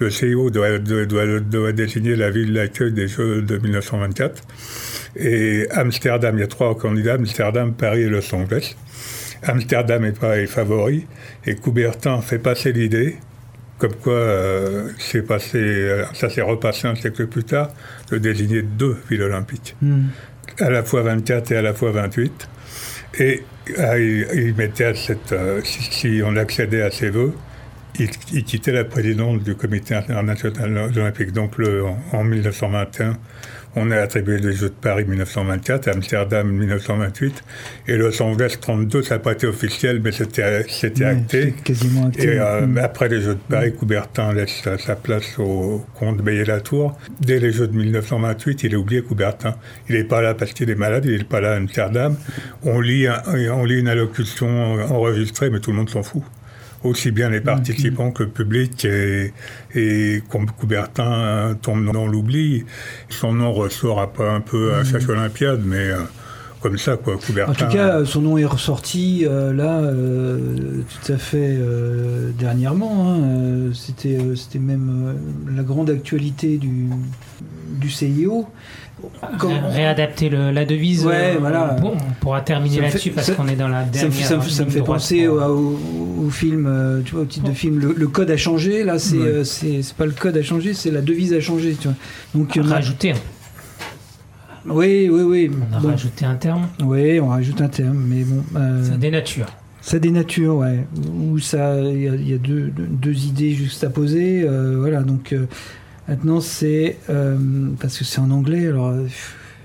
le 0.00 0.10
CIO 0.10 0.50
doit, 0.50 0.78
doit, 0.78 1.06
doit- 1.06 1.40
doit 1.40 1.72
désigner 1.72 2.16
la 2.16 2.30
ville 2.30 2.52
d'accueil 2.52 2.92
des 2.92 3.08
Jeux 3.08 3.42
de 3.42 3.56
1924. 3.58 4.42
Et 5.16 5.66
Amsterdam, 5.70 6.36
il 6.36 6.40
y 6.40 6.44
a 6.44 6.46
trois 6.48 6.76
candidats, 6.76 7.14
Amsterdam, 7.14 7.72
Paris 7.74 8.02
et 8.02 8.08
Los 8.08 8.34
Angeles. 8.34 8.74
Amsterdam 9.42 10.04
est 10.04 10.18
pas 10.18 10.38
est 10.38 10.46
favori, 10.46 11.06
et 11.46 11.54
Coubertin 11.56 12.20
fait 12.20 12.38
passer 12.38 12.72
l'idée, 12.72 13.16
comme 13.78 13.94
quoi 13.96 14.12
euh, 14.12 14.88
passé, 15.26 15.58
euh, 15.58 16.04
ça 16.14 16.30
s'est 16.30 16.42
repassé 16.42 16.86
un 16.86 16.94
siècle 16.94 17.26
plus 17.26 17.44
tard, 17.44 17.70
de 18.10 18.18
désigner 18.18 18.62
deux 18.62 18.96
villes 19.10 19.22
olympiques, 19.22 19.74
Mm. 19.82 20.02
à 20.60 20.70
la 20.70 20.82
fois 20.84 21.02
24 21.02 21.50
et 21.52 21.56
à 21.56 21.62
la 21.62 21.74
fois 21.74 21.90
28. 21.90 22.48
Et 23.18 23.42
ah, 23.78 23.98
il, 23.98 24.26
il 24.34 24.54
mettait 24.54 24.84
à 24.84 24.94
cette, 24.94 25.32
euh, 25.32 25.60
si, 25.64 25.82
si 25.82 26.22
on 26.24 26.36
accédait 26.36 26.82
à 26.82 26.90
ses 26.90 27.10
vœux, 27.10 27.32
il, 27.98 28.08
il 28.32 28.44
quittait 28.44 28.72
la 28.72 28.84
présidence 28.84 29.42
du 29.42 29.54
comité 29.54 29.94
international 29.94 30.90
olympique. 30.96 31.32
Donc 31.32 31.58
le, 31.58 31.84
en, 31.84 31.98
en 32.12 32.24
1921, 32.24 33.16
on 33.76 33.90
a 33.90 33.96
attribué 33.96 34.38
les 34.38 34.52
Jeux 34.52 34.68
de 34.68 34.74
Paris 34.74 35.04
1924, 35.06 35.88
Amsterdam 35.88 36.50
1928, 36.50 37.42
et 37.88 37.96
Los 37.96 38.20
Angeles 38.22 38.56
32, 38.60 39.02
ça 39.02 39.14
n'a 39.14 39.18
pas 39.20 39.32
été 39.32 39.46
officiel, 39.46 40.00
mais 40.02 40.12
c'était 40.12 40.42
Ouais, 40.42 41.04
acté. 41.04 41.54
quasiment 41.64 42.06
acté. 42.08 42.24
Et 42.34 42.38
euh, 42.38 42.66
Mm. 42.66 42.78
après 42.78 43.08
les 43.08 43.20
Jeux 43.22 43.34
de 43.34 43.40
Paris, 43.48 43.72
Coubertin 43.74 44.32
laisse 44.34 44.62
sa, 44.78 44.96
place 44.96 45.38
au 45.38 45.84
comte 45.98 46.18
Bayet-Latour. 46.18 46.96
Dès 47.20 47.40
les 47.40 47.50
Jeux 47.52 47.66
de 47.68 47.76
1928, 47.76 48.62
il 48.64 48.74
a 48.74 48.78
oublié 48.78 49.02
Coubertin. 49.02 49.54
Il 49.88 49.94
n'est 49.96 50.04
pas 50.04 50.20
là 50.20 50.34
parce 50.34 50.52
qu'il 50.52 50.68
est 50.70 50.74
malade, 50.74 51.04
il 51.06 51.18
n'est 51.18 51.24
pas 51.24 51.40
là 51.40 51.52
à 51.52 51.56
Amsterdam. 51.56 52.16
On 52.64 52.80
lit, 52.80 53.06
un- 53.06 53.22
on 53.52 53.64
lit 53.64 53.80
une 53.80 53.88
allocution 53.88 54.74
enregistrée, 54.90 55.50
mais 55.50 55.60
tout 55.60 55.70
le 55.70 55.76
monde 55.78 55.90
s'en 55.90 56.02
fout. 56.02 56.22
Aussi 56.84 57.12
bien 57.12 57.30
les 57.30 57.40
participants 57.40 58.10
que 58.10 58.24
le 58.24 58.28
public. 58.30 58.84
Et, 58.84 59.32
et 59.74 60.22
Coubertin 60.58 61.12
euh, 61.12 61.54
tombe 61.54 61.92
dans 61.92 62.06
l'oubli, 62.06 62.64
son 63.08 63.32
nom 63.34 63.52
ressort 63.52 64.00
un 64.00 64.08
peu, 64.08 64.28
un 64.28 64.40
peu 64.40 64.74
à 64.74 64.84
chaque 64.84 65.08
Olympiade, 65.08 65.62
mais 65.64 65.90
euh, 65.90 65.98
comme 66.60 66.78
ça, 66.78 66.96
quoi. 66.96 67.16
Coubertin. 67.24 67.52
En 67.52 67.54
tout 67.54 67.72
cas, 67.76 67.98
euh, 67.98 68.04
son 68.04 68.22
nom 68.22 68.38
est 68.38 68.44
ressorti 68.44 69.24
euh, 69.26 69.52
là 69.52 69.80
euh, 69.80 70.82
tout 71.04 71.12
à 71.12 71.18
fait 71.18 71.56
euh, 71.56 72.30
dernièrement. 72.38 73.12
hein. 73.14 73.70
C'était 73.74 74.18
même 74.58 75.16
la 75.56 75.62
grande 75.62 75.90
actualité 75.90 76.58
du, 76.58 76.88
du 77.82 77.90
CIO. 77.90 78.46
Comme- 79.38 79.52
Réadapter 79.70 80.28
le- 80.28 80.52
la 80.52 80.64
devise. 80.64 81.04
Ouais, 81.04 81.34
euh, 81.34 81.38
voilà. 81.40 81.76
bon, 81.80 81.94
on 81.96 82.12
pourra 82.20 82.40
terminer 82.40 82.80
là-dessus 82.82 83.10
parce 83.10 83.30
qu'on 83.32 83.48
est 83.48 83.56
dans 83.56 83.66
la 83.68 83.82
dernière. 83.82 84.12
ça 84.26 84.36
me- 84.36 84.42
ça 84.42 84.64
me 84.64 84.70
fait 84.70 84.80
penser 84.82 85.26
pour- 85.26 85.36
au, 85.38 85.40
au- 85.40 86.24
au 86.26 86.30
film, 86.30 86.66
euh, 86.68 87.00
tu 87.04 87.12
vois, 87.14 87.22
au 87.22 87.26
titre 87.26 87.48
de 87.48 87.52
film, 87.54 87.80
le, 87.80 87.94
le 87.96 88.06
code 88.08 88.30
a 88.30 88.36
changé. 88.36 88.84
Là, 88.84 88.98
c'est 89.00 89.16
Ouais. 89.18 89.26
euh, 89.26 89.44
c'est 89.44 89.82
pas 89.96 90.06
le 90.06 90.12
code 90.12 90.36
a 90.36 90.42
changé, 90.42 90.72
c'est 90.72 90.90
la 90.92 91.00
devise 91.00 91.32
a 91.32 91.40
changé. 91.40 91.74
Tu 91.78 91.88
vois. 91.88 91.96
Donc 92.34 92.56
en 92.56 92.70
a- 92.70 92.74
Rajouter. 92.74 93.14
Oui, 94.66 95.08
oui, 95.10 95.22
oui. 95.22 95.50
On 95.72 95.76
a 95.76 95.80
Bon. 95.80 95.88
rajouté 95.88 96.24
un 96.24 96.36
terme. 96.36 96.68
Oui, 96.84 97.18
on 97.18 97.28
rajoute 97.28 97.60
un 97.60 97.68
terme, 97.68 98.04
mais 98.06 98.22
bon. 98.22 98.44
euh, 98.56 98.84
Ça 98.84 98.96
dénature. 98.96 99.46
Ça 99.80 99.98
dénature, 99.98 100.54
ouais. 100.58 100.86
Ou 101.12 101.40
ça, 101.40 101.76
il 101.80 101.98
y 101.98 102.30
y 102.30 102.34
a 102.34 102.38
deux, 102.38 102.68
deux- 102.68 102.86
deux 102.88 103.24
idées 103.26 103.50
juste 103.50 103.82
à 103.82 103.90
poser. 103.90 104.44
euh, 104.46 104.76
voilà, 104.78 105.02
donc 105.02 105.32
euh, 105.32 105.46
maintenant 106.08 106.40
c'est. 106.40 106.98
euh, 107.10 107.36
parce 107.80 107.98
que 107.98 108.04
c'est 108.04 108.20
en 108.20 108.30
anglais, 108.30 108.68
alors. 108.68 108.92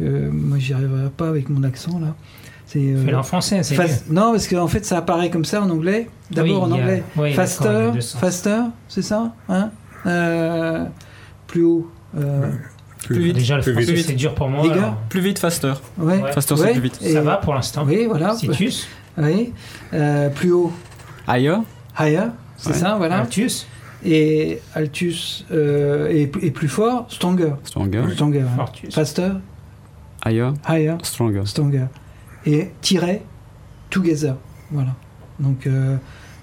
euh, 0.01 0.29
moi 0.31 0.57
j'y 0.59 0.73
arriverai 0.73 1.09
pas 1.15 1.27
avec 1.27 1.49
mon 1.49 1.63
accent 1.63 1.99
là. 1.99 2.15
C'est 2.65 2.79
euh, 2.79 3.03
Fais-le 3.05 3.17
en 3.17 3.23
français, 3.23 3.63
c'est 3.63 3.75
fast- 3.75 4.09
Non, 4.09 4.31
parce 4.31 4.47
qu'en 4.47 4.67
fait 4.67 4.85
ça 4.85 4.97
apparaît 4.97 5.29
comme 5.29 5.45
ça 5.45 5.61
en 5.61 5.69
anglais. 5.69 6.09
D'abord 6.31 6.63
Oui, 6.63 6.69
en 6.69 6.71
a- 6.75 6.81
anglais. 6.81 7.03
oui, 7.15 7.33
faster, 7.33 7.91
faster, 8.19 8.59
c'est 8.89 9.01
ça 9.01 9.33
hein 9.49 9.71
Euh, 10.05 10.83
Plus 11.47 11.63
haut. 11.63 11.89
euh, 12.17 12.51
Plus 13.05 13.19
vite. 13.19 13.35
Déjà, 13.35 13.55
le 13.57 13.63
Plus 13.63 13.71
français, 13.73 13.93
vite. 13.93 14.05
c'est 14.07 14.13
dur 14.13 14.35
pour 14.35 14.49
moi. 14.49 14.63
Les 14.63 14.69
gars, 14.69 14.75
alors. 14.75 14.95
Plus 15.09 15.21
vite, 15.21 15.39
faster. 15.39 15.73
ouais. 15.97 16.17
Ouais. 16.21 16.31
Faster, 16.33 16.55
c'est 16.57 16.63
Ouais, 16.63 16.71
plus 16.73 16.81
vite. 16.81 16.99
et- 17.01 17.13
Ça 17.13 17.21
va 17.21 17.37
pour 17.37 17.53
l'instant. 17.53 17.85
Oui, 17.87 18.05
voilà. 18.05 18.35
Citus, 18.35 18.87
Oui. 19.17 19.53
Euh, 19.93 20.29
plus 20.29 20.51
haut. 20.51 20.71
Higher, 21.27 21.55
Higher, 21.97 22.23
c'est 22.57 22.69
Ouais. 22.71 22.75
ça, 22.75 22.95
voilà. 22.97 23.19
Altus, 23.21 23.65
Et 24.05 24.59
Altus 24.75 25.45
euh, 25.51 26.07
et, 26.09 26.31
et 26.41 26.51
plus 26.51 26.67
fort, 26.67 27.05
stronger. 27.09 27.53
stronger. 27.63 28.03
Stronger. 28.13 28.41
hein. 28.41 28.65
Faster, 28.91 29.31
Higher, 30.25 30.51
higher, 30.67 30.97
stronger. 31.03 31.43
stronger. 31.45 31.85
Et 32.45 32.69
tiret, 32.81 33.23
together. 33.89 34.35
Voilà. 34.71 34.95
Donc 35.39 35.67
euh, 35.67 35.97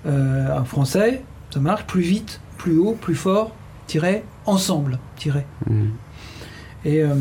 euh, 0.06 0.58
en 0.58 0.64
français, 0.64 1.22
ça 1.50 1.60
marche 1.60 1.84
plus 1.86 2.02
vite, 2.02 2.40
plus 2.58 2.78
haut, 2.78 2.96
plus 3.00 3.14
fort, 3.14 3.52
tiret, 3.86 4.24
ensemble, 4.46 4.98
tiret. 5.16 5.46
Mhm. 5.68 5.90
Et, 6.84 7.02
euh, 7.02 7.14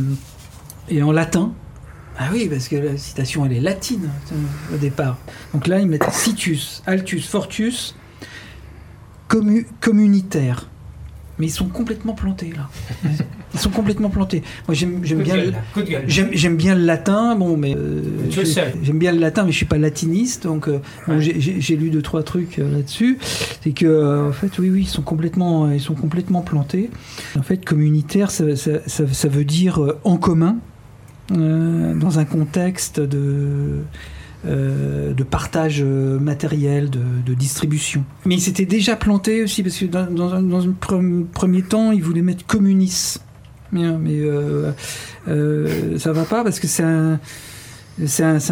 et 0.90 1.02
en 1.04 1.12
latin, 1.12 1.54
ah 2.20 2.26
oui, 2.32 2.48
parce 2.50 2.68
que 2.68 2.76
la 2.76 2.98
citation 2.98 3.46
elle 3.46 3.54
est 3.54 3.60
latine 3.62 4.10
au 4.74 4.78
départ. 4.78 5.18
Donc 5.54 5.68
là, 5.68 5.80
ils 5.80 5.88
mettent 5.88 6.10
situs, 6.12 6.84
altus, 6.86 7.28
fortus, 7.28 7.96
commu- 9.34 9.66
communitaire. 9.82 10.68
Mais 11.40 11.48
ils 11.48 11.52
sont 11.52 11.66
complètement 11.68 12.14
plantés 12.14 12.54
là. 12.56 12.70
Ils 13.56 13.60
sont 13.60 13.72
complètement 13.72 14.10
plantés. 14.10 14.44
Moi 14.68 14.76
j'aime 14.76 15.00
bien, 15.00 15.36
gueule, 15.36 15.56
le- 15.76 16.04
j'aime 16.06 16.56
bien 16.58 16.76
latin, 16.76 17.36
bon 17.36 17.58
mais 17.58 17.76
euh, 17.76 18.02
j'aime 18.84 19.00
bien 19.00 19.12
le 19.12 19.18
latin, 19.20 19.44
mais 19.44 19.52
je 19.52 19.58
suis 19.58 19.66
pas 19.66 19.80
latiniste, 19.80 20.44
donc 20.44 20.68
euh, 20.68 20.78
Ouais. 21.08 21.20
j'ai- 21.20 21.76
lu 21.76 21.90
deux 21.90 22.04
trois 22.04 22.22
trucs 22.22 22.60
euh, 22.60 22.72
là-dessus. 22.72 23.18
C'est 23.64 23.72
que 23.72 23.88
euh, 23.88 24.30
en 24.30 24.32
fait, 24.32 24.60
oui, 24.60 24.70
oui, 24.70 24.82
ils 24.82 24.88
sont 24.88 25.02
complètement, 25.02 25.72
ils 25.72 25.82
sont 25.82 25.96
complètement 25.96 26.42
plantés. 26.42 26.92
En 27.38 27.42
fait, 27.42 27.66
communitaire, 27.66 28.30
ça, 28.30 28.56
ça- 28.56 28.82
ça- 28.86 29.08
ça 29.12 29.28
veut 29.28 29.46
dire 29.46 29.82
en 30.04 30.18
commun, 30.18 30.58
dans 31.30 32.20
un 32.20 32.26
contexte 32.26 33.00
de 33.00 33.80
euh, 34.46 35.14
de 35.14 35.24
partage 35.24 35.82
euh, 35.82 36.20
matériel, 36.20 36.90
de, 36.90 37.34
distribution. 37.34 38.04
Mais 38.26 38.36
ils 38.36 38.42
s'étaient 38.42 38.66
déjà 38.66 38.96
plantés 38.96 39.44
aussi, 39.44 39.64
parce 39.64 39.78
que 39.78 39.86
dans, 39.86 40.34
un, 40.34 40.74
premier 41.34 41.62
temps, 41.62 41.92
ils 41.92 42.04
voulaient 42.04 42.22
mettre 42.22 42.46
communis. 42.46 43.18
Bien, 43.72 43.98
mais 43.98 44.20
euh, 44.20 44.72
euh, 45.28 45.98
ça 45.98 46.12
va 46.14 46.26
pas, 46.26 46.44
parce 46.44 46.60
que 46.60 46.68
c'est 46.68 46.84
un, 46.84 47.20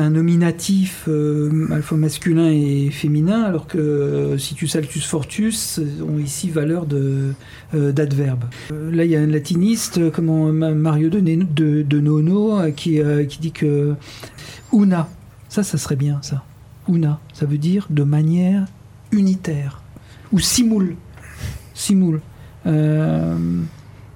nominatif 0.10 1.06
euh, 1.08 1.68
alpha 1.72 1.96
masculin 1.96 2.50
et 2.50 2.90
féminin, 2.90 3.44
alors 3.44 3.68
que 3.68 3.78
euh, 3.78 4.38
situs 4.40 4.76
altus 4.76 5.06
fortus 5.06 5.80
ont 6.02 6.18
ici 6.18 6.50
valeur 6.50 6.88
d'adverbe. 7.74 8.46
Là, 8.72 9.06
il 9.06 9.12
y 9.12 9.16
a 9.16 9.20
un 9.20 9.28
latiniste, 9.28 10.12
comment, 10.12 10.52
Ma- 10.52 10.72
Mario 10.72 11.10
de, 11.10 12.00
Nono, 12.00 12.60
qui 12.76 13.00
dit 13.40 13.52
que 13.52 13.94
una, 14.72 15.08
ça, 15.52 15.64
ça 15.64 15.78
serait 15.78 15.98
bien, 15.98 16.18
ça. 16.22 16.44
Una, 16.88 17.20
ça 17.34 17.46
veut 17.46 17.58
dire 17.58 17.86
de 17.90 18.04
manière 18.04 18.66
unitaire. 19.12 19.82
Ou 20.32 20.40
simul. 20.40 20.96
Simul. 21.74 22.22
Euh, 22.66 23.36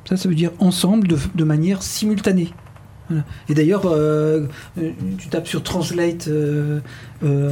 ça, 0.07 0.15
ça 0.15 0.29
veut 0.29 0.35
dire 0.35 0.51
ensemble 0.59 1.09
de, 1.09 1.17
de 1.35 1.43
manière 1.43 1.83
simultanée. 1.83 2.53
Voilà. 3.09 3.25
Et 3.49 3.53
d'ailleurs, 3.53 3.81
euh, 3.85 4.47
euh, 4.79 4.91
tu 5.17 5.27
tapes 5.27 5.47
sur 5.47 5.61
Translate 5.61 6.29
euh, 6.29 6.79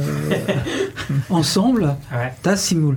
ensemble, 1.28 1.94
Ouais. 2.10 2.32
t'as 2.42 2.56
simul. 2.56 2.96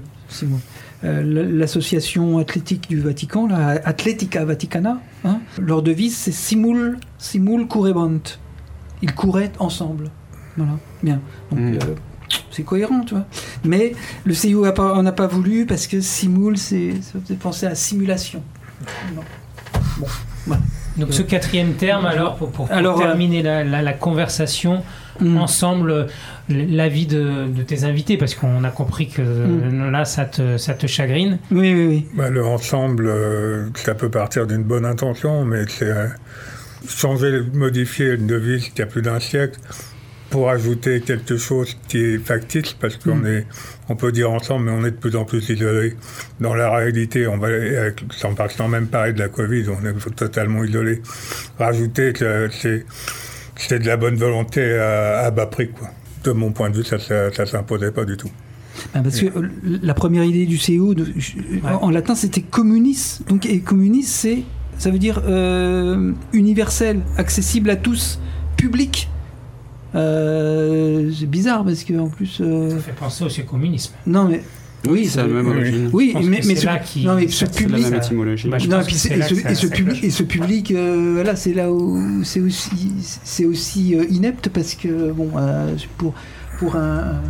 L'association 1.03 2.37
athlétique 2.37 2.87
du 2.89 2.99
Vatican, 3.01 3.47
la 3.47 3.67
Atletica 3.85 4.45
Vaticana, 4.45 5.01
hein, 5.25 5.39
leur 5.61 5.81
devise 5.83 6.15
c'est 6.15 6.31
simul, 6.31 6.97
simul 7.17 7.67
currebant. 7.67 8.19
Ils 9.01 9.13
couraient 9.13 9.51
ensemble. 9.59 10.09
Voilà, 10.57 10.73
bien. 11.03 11.21
Donc, 11.51 11.59
Mm. 11.59 11.73
euh, 11.75 11.95
c'est 12.51 12.63
cohérent, 12.63 13.01
tu 13.05 13.13
vois. 13.13 13.25
Mais 13.63 13.93
le 14.25 14.33
CIO 14.33 14.65
a 14.65 14.73
pas- 14.73 14.93
en 14.95 15.05
a 15.05 15.11
pas 15.11 15.27
voulu 15.27 15.65
parce 15.65 15.87
que 15.87 16.01
simul, 16.01 16.57
c'est, 16.57 16.93
ça 17.01 17.19
faisait 17.23 17.35
penser 17.39 17.65
à 17.67 17.75
simulation. 17.75 18.41
Non. 19.15 19.21
Bon, 19.99 20.07
voilà. 20.47 20.61
Donc 20.97 21.13
ce 21.13 21.21
quatrième 21.21 21.73
terme, 21.73 22.05
alors, 22.07 22.35
pour, 22.37 22.49
pour 22.51 22.71
Alors, 22.71 22.99
euh, 22.99 23.03
terminer 23.03 23.43
la, 23.43 23.63
la- 23.63 23.81
la 23.83 23.93
conversation, 23.93 24.81
Mm. 25.19 25.37
ensemble, 25.37 26.07
l'avis 26.49 27.05
de, 27.07 27.47
de 27.47 27.61
tes 27.63 27.83
invités, 27.85 28.17
parce 28.17 28.35
qu'on 28.35 28.63
a 28.63 28.69
compris 28.69 29.07
que 29.09 29.21
euh, 29.23 29.89
là, 29.91 30.05
ça 30.05 30.25
te, 30.25 30.57
ça 30.57 30.73
te 30.75 30.85
chagrine. 30.87 31.39
Oui, 31.51 31.73
oui, 31.73 31.87
oui. 31.87 32.05
Bah, 32.15 32.29
le 32.29 32.43
ensemble, 32.45 33.07
euh, 33.07 33.67
ça 33.75 33.95
peut 33.95 34.09
partir 34.09 34.45
d'une 34.47 34.63
bonne 34.63 34.85
intention, 34.85 35.43
mais 35.45 35.63
c'est 35.67 35.89
euh, 35.89 36.07
changer, 36.87 37.41
modifier 37.53 38.13
une 38.13 38.27
devise 38.27 38.69
qui 38.69 38.81
a 38.81 38.85
plus 38.85 39.01
d'un 39.01 39.19
siècle 39.19 39.59
pour 40.29 40.49
ajouter 40.49 41.01
quelque 41.01 41.37
chose 41.37 41.77
qui 41.87 41.99
est 41.99 42.17
factice, 42.17 42.73
parce 42.73 42.97
qu'on 42.97 43.15
Mm. 43.15 43.27
est, 43.27 43.45
on 43.89 43.95
peut 43.95 44.11
dire 44.11 44.29
ensemble, 44.31 44.65
mais 44.65 44.71
on 44.71 44.85
est 44.85 44.91
de 44.91 44.97
plus 44.97 45.15
en 45.15 45.23
plus 45.25 45.47
isolé. 45.49 45.95
Dans 46.41 46.53
la 46.53 46.69
réalité, 46.75 47.27
on 47.27 47.37
va, 47.37 47.47
avec- 47.47 48.01
sans, 48.11 48.33
sans 48.49 48.67
même 48.67 48.87
parler 48.87 49.13
de 49.13 49.19
la 49.19 49.29
Covid, 49.29 49.65
on 49.69 49.85
est 49.85 50.15
totalement 50.15 50.63
isolé. 50.63 51.01
Rajouter 51.57 52.13
que 52.13 52.49
c'est, 52.51 52.85
c'est 53.55 53.79
de 53.79 53.87
la 53.87 53.95
bonne 53.97 54.15
volonté 54.15 54.77
à, 54.77 55.19
à 55.19 55.31
bas 55.31 55.45
prix, 55.47 55.69
quoi. 55.69 55.89
De 56.23 56.31
mon 56.31 56.51
point 56.51 56.69
de 56.69 56.77
vue, 56.77 56.83
ça, 56.83 56.99
ça, 56.99 57.31
ça 57.31 57.45
s'imposait 57.45 57.91
pas 57.91 58.03
du 58.03 58.17
tout. 58.17 58.29
Ah, 58.93 58.99
Parce 59.01 59.19
que 59.21 59.25
euh, 59.27 59.49
la 59.81 59.93
première 59.93 60.23
idée 60.23 60.45
du 60.45 60.57
de- 60.93 61.07
en, 61.65 61.85
en 61.85 61.89
latin 61.89 62.13
c'était 62.15 62.41
communis. 62.41 63.19
Donc 63.27 63.45
et 63.47 63.59
communis 63.61 64.03
c'est 64.03 64.43
ça 64.77 64.91
veut 64.91 64.99
dire 64.99 65.21
euh, 65.25 66.11
universel, 66.33 66.99
accessible 67.17 67.69
à 67.71 67.75
tous, 67.75 68.19
public. 68.55 69.09
Euh, 69.97 71.11
c'est 71.17 71.25
bizarre 71.29 71.63
parce 71.65 71.83
que 71.83 71.93
en 71.99 72.07
plus 72.07 72.39
euh, 72.41 72.69
Ça 72.71 72.77
fait 72.77 72.91
penser 72.93 73.23
aussi 73.23 73.41
au 73.41 73.45
communisme. 73.45 73.93
non 74.05 74.25
mais 74.29 74.41
Oui, 74.87 75.07
c'est 75.07 75.17
la 75.21 75.27
même 75.27 75.47
origine. 75.47 75.89
oui 75.91 76.13
mais, 76.15 76.23
mais 76.25 76.41
c'est 76.41 76.55
ce, 76.55 76.65
là 76.65 76.77
qui- 76.79 77.05
non 77.05 77.15
mais 77.15 77.27
ce 77.27 77.45
C'est 77.45 77.45
la 77.45 77.51
public 77.51 77.81
même 77.83 77.91
ça- 77.91 77.97
étymologie. 78.05 78.47
Bah, 78.49 78.57
non, 78.69 78.81
et 78.81 78.83
puis 78.83 78.95
et 78.95 78.97
ce, 79.21 79.47
et 79.49 79.55
ce 79.55 79.67
public, 79.67 80.03
et 80.03 80.09
ce 80.09 80.23
public, 80.23 80.71
euh, 80.71 81.11
voilà, 81.15 81.35
c'est 81.35 81.53
là 81.53 81.71
où 81.71 82.23
c'est 82.23 82.39
aussi, 82.41 82.91
c'est 83.23 83.45
aussi 83.45 83.95
euh, 83.95 84.05
inepte 84.09 84.49
parce 84.49 84.75
que 84.75 85.11
bon, 85.11 85.29
euh, 85.37 85.75
pour 85.97 86.13
pour 86.59 86.75
un, 86.75 87.21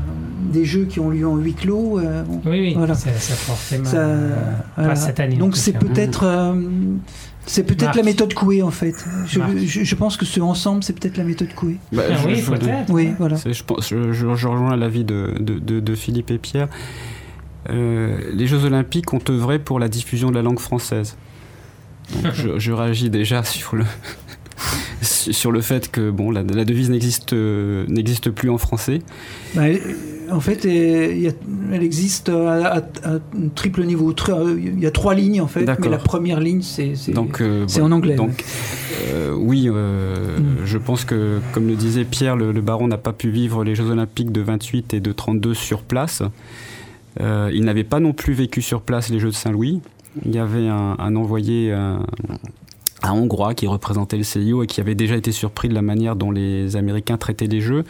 des 0.53 0.63
jeux 0.63 0.85
qui 0.85 1.01
ont 1.01 1.09
lieu 1.09 1.27
en 1.27 1.35
huis 1.35 1.53
clos, 1.53 1.99
euh, 1.99 2.23
bon, 2.23 2.39
Oui, 2.45 2.59
oui, 2.61 2.73
Voilà. 2.77 2.93
ça, 2.95 3.09
ça 3.17 3.33
forcément. 3.35 3.83
ça, 3.83 3.97
euh, 3.97 4.29
voilà. 4.77 4.89
Pas 4.91 4.95
cette 4.95 5.19
année. 5.19 5.35
en 5.35 5.39
Donc 5.39 5.57
c'est 5.57 5.73
peut-être 5.77 6.23
euh, 6.23 6.53
c'est 7.47 7.63
peut-être 7.63 7.95
la 7.95 8.03
méthode 8.03 8.33
Coué 8.33 8.61
en 8.61 8.69
fait. 8.71 8.93
Je, 9.25 9.39
Marc. 9.39 9.57
je, 9.57 9.83
je 9.83 9.95
pense 9.95 10.15
que 10.17 10.25
ce 10.25 10.39
ensemble 10.41 10.83
c'est 10.83 10.93
peut-être 10.93 11.17
la 11.17 11.23
méthode 11.23 11.53
Coué. 11.55 11.77
Bah, 11.91 12.03
Ah 12.09 12.15
je- 12.21 12.27
oui, 12.27 12.41
peut-être. 12.41 12.91
Oui, 12.91 13.13
voilà. 13.17 13.37
Je, 13.43 13.63
pense, 13.63 13.89
je, 13.89 14.11
je- 14.13 14.35
je 14.35 14.47
rejoins 14.47 14.75
l'avis 14.75 15.03
de, 15.03 15.33
de, 15.39 15.57
de- 15.57 15.79
de 15.79 15.95
Philippe 15.95 16.29
et 16.31 16.37
Pierre. 16.37 16.67
Euh, 17.69 18.17
les 18.33 18.47
Jeux 18.47 18.63
Olympiques 18.65 19.13
ont 19.13 19.19
œuvré 19.29 19.59
pour 19.59 19.79
la 19.79 19.87
diffusion 19.89 20.29
de 20.29 20.35
la 20.35 20.41
langue 20.41 20.59
française. 20.59 21.17
Donc, 22.23 22.31
je, 22.35 22.59
je 22.59 22.71
réagis 22.71 23.09
déjà 23.09 23.43
sur 23.43 23.75
le, 23.75 23.83
sur 25.01 25.51
le 25.51 25.61
fait 25.61 25.91
que 25.91 26.09
bon, 26.11 26.31
la, 26.31 26.43
la 26.43 26.65
devise 26.65 26.89
n'existe 26.89 27.33
euh, 27.33 27.85
n'existe 27.87 28.29
plus 28.31 28.49
en 28.49 28.57
français. 28.57 28.99
Bah, 29.55 29.63
en 30.31 30.39
fait, 30.39 30.65
elle, 30.65 31.83
existe 31.83 32.29
à, 32.29 32.83
un 33.03 33.19
triple 33.55 33.83
niveau. 33.85 34.13
Il 34.57 34.79
y 34.79 34.85
a 34.85 34.91
trois 34.91 35.15
lignes 35.15 35.41
en 35.41 35.47
fait, 35.47 35.65
mais 35.65 35.89
la 35.89 35.97
première 35.97 36.39
ligne 36.39 36.61
c'est 36.61 36.93
euh, 37.09 37.13
bon, 37.13 37.83
en 37.83 37.91
anglais. 37.91 38.15
Donc, 38.15 38.43
euh, 39.09 39.33
oui, 39.33 39.69
euh, 39.69 40.37
Mm. 40.37 40.65
je 40.65 40.77
pense 40.77 41.05
que, 41.05 41.39
comme 41.53 41.67
le 41.67 41.75
disait 41.75 42.03
Pierre, 42.03 42.35
le, 42.35 42.51
le 42.51 42.61
baron 42.61 42.87
n'a 42.87 42.97
pas 42.97 43.13
pu 43.13 43.29
vivre 43.29 43.63
les 43.63 43.75
Jeux 43.75 43.89
Olympiques 43.89 44.31
de 44.31 44.41
28 44.41 44.93
et 44.93 44.99
de 44.99 45.11
32 45.11 45.53
sur 45.53 45.81
place. 45.81 46.23
Il 47.19 47.63
n'avait 47.65 47.83
pas 47.83 47.99
non 47.99 48.13
plus 48.13 48.33
vécu 48.33 48.61
sur 48.61 48.81
place 48.81 49.09
les 49.09 49.19
Jeux 49.19 49.29
de 49.29 49.33
Saint-Louis. 49.33 49.81
Il 50.25 50.35
y 50.35 50.37
avait 50.37 50.67
un, 50.67 50.95
un 50.99 51.15
envoyé, 51.15 51.71
un, 51.71 52.03
un 53.03 53.11
Hongrois 53.11 53.53
qui 53.53 53.67
représentait 53.67 54.17
le 54.17 54.23
CIO 54.23 54.63
et 54.63 54.67
qui 54.67 54.81
avait 54.81 54.95
déjà 54.95 55.15
été 55.15 55.31
surpris 55.31 55.69
de 55.69 55.73
la 55.73 55.81
manière 55.81 56.15
dont 56.15 56.31
les 56.31 56.75
Américains 56.75 57.17
traitaient 57.17 57.47
les 57.47 57.61
Jeux. 57.61 57.83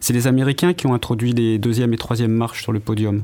C'est 0.00 0.12
les 0.12 0.26
Américains 0.26 0.74
qui 0.74 0.86
ont 0.86 0.94
introduit 0.94 1.32
les 1.32 1.58
deuxième 1.58 1.94
et 1.94 1.96
troisième 1.96 2.32
marches 2.32 2.62
sur 2.62 2.72
le 2.72 2.80
podium. 2.80 3.22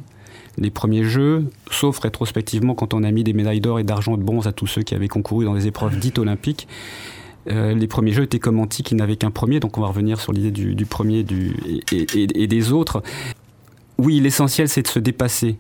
Les 0.59 0.71
premiers 0.71 1.05
Jeux, 1.05 1.51
sauf 1.71 1.99
rétrospectivement 1.99 2.75
quand 2.75 2.95
on 2.95 3.03
a 3.03 3.11
mis 3.11 3.25
des 3.25 3.35
médailles 3.35 3.61
d'or 3.61 3.79
et 3.79 3.85
d'argent 3.85 4.17
de 4.17 4.23
bronze 4.23 4.47
à 4.47 4.53
tous 4.53 4.67
ceux 4.67 4.83
qui 4.83 4.95
avaient 4.95 5.09
concouru 5.09 5.45
dans 5.45 5.55
des 5.55 5.67
épreuves 5.67 5.99
dites 5.99 6.19
olympiques, 6.19 6.67
euh, 7.49 7.75
les 7.75 7.87
premiers 7.87 8.13
jeux 8.13 8.25
étaient 8.25 8.39
comme 8.39 8.59
antiques, 8.59 8.93
n'avaient 8.93 9.17
qu'un 9.17 9.31
premier, 9.31 9.61
donc 9.61 9.79
on 9.79 9.81
va 9.81 9.89
revenir 9.89 10.21
sur 10.21 10.33
l'idée 10.33 10.51
du, 10.51 10.87
premier 10.87 11.25
et 11.93 12.47
des 12.47 12.73
autres. 12.73 13.03
Oui, 13.99 14.19
l'essentiel 14.21 14.69
c'est 14.69 14.83
de 14.83 14.89
se 14.89 14.99
dépasser, 14.99 15.57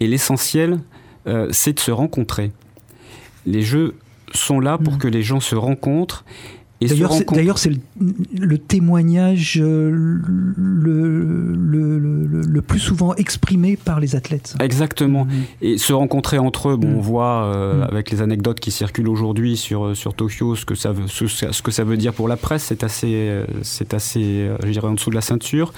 et 0.00 0.06
l'essentiel 0.06 0.80
euh, 1.26 1.48
c'est 1.50 1.72
de 1.72 1.80
se 1.80 1.90
rencontrer. 1.90 2.52
Les 3.46 3.62
jeux 3.62 3.94
sont 4.34 4.60
là 4.60 4.78
pour 4.78 4.94
Mhm. 4.94 4.98
que 4.98 5.08
les 5.08 5.22
gens 5.22 5.40
se 5.40 5.54
rencontrent 5.54 6.24
D'ailleurs, 6.88 7.58
c'est 7.58 7.70
le, 8.36 8.58
témoignage 8.58 9.58
euh, 9.60 9.90
le, 10.56 11.54
le, 11.54 12.62
plus 12.62 12.78
souvent 12.78 13.14
exprimé 13.14 13.76
par 13.76 14.00
les 14.00 14.16
athlètes. 14.16 14.54
Exactement. 14.60 15.24
Mmh. 15.24 15.30
Et 15.62 15.78
se 15.78 15.92
rencontrer 15.92 16.38
entre 16.38 16.70
eux, 16.70 16.76
bon, 16.76 16.88
mmh. 16.88 16.96
on 16.96 17.00
voit 17.00 17.44
euh, 17.44 17.80
mmh. 17.80 17.82
avec 17.82 18.10
les 18.10 18.22
anecdotes 18.22 18.60
qui 18.60 18.70
circulent 18.70 19.08
aujourd'hui 19.08 19.56
sur, 19.56 19.86
euh, 19.86 19.94
sur 19.94 20.14
Tokyo 20.14 20.54
ce 20.56 20.64
que, 20.64 20.74
ça 20.74 20.92
veut, 20.92 21.06
ce, 21.06 21.62
que 21.62 21.70
ça 21.70 21.84
veut 21.84 21.96
dire 21.96 22.12
pour 22.12 22.28
la 22.28 22.36
presse. 22.36 22.64
C'est 22.64 22.84
assez, 22.84 23.44
c'est 23.62 23.94
assez 23.94 24.48
je 24.64 24.70
dirais, 24.70 24.88
en 24.88 24.94
dessous 24.94 25.10
de 25.10 25.14
la 25.14 25.20
ceinture. 25.20 25.72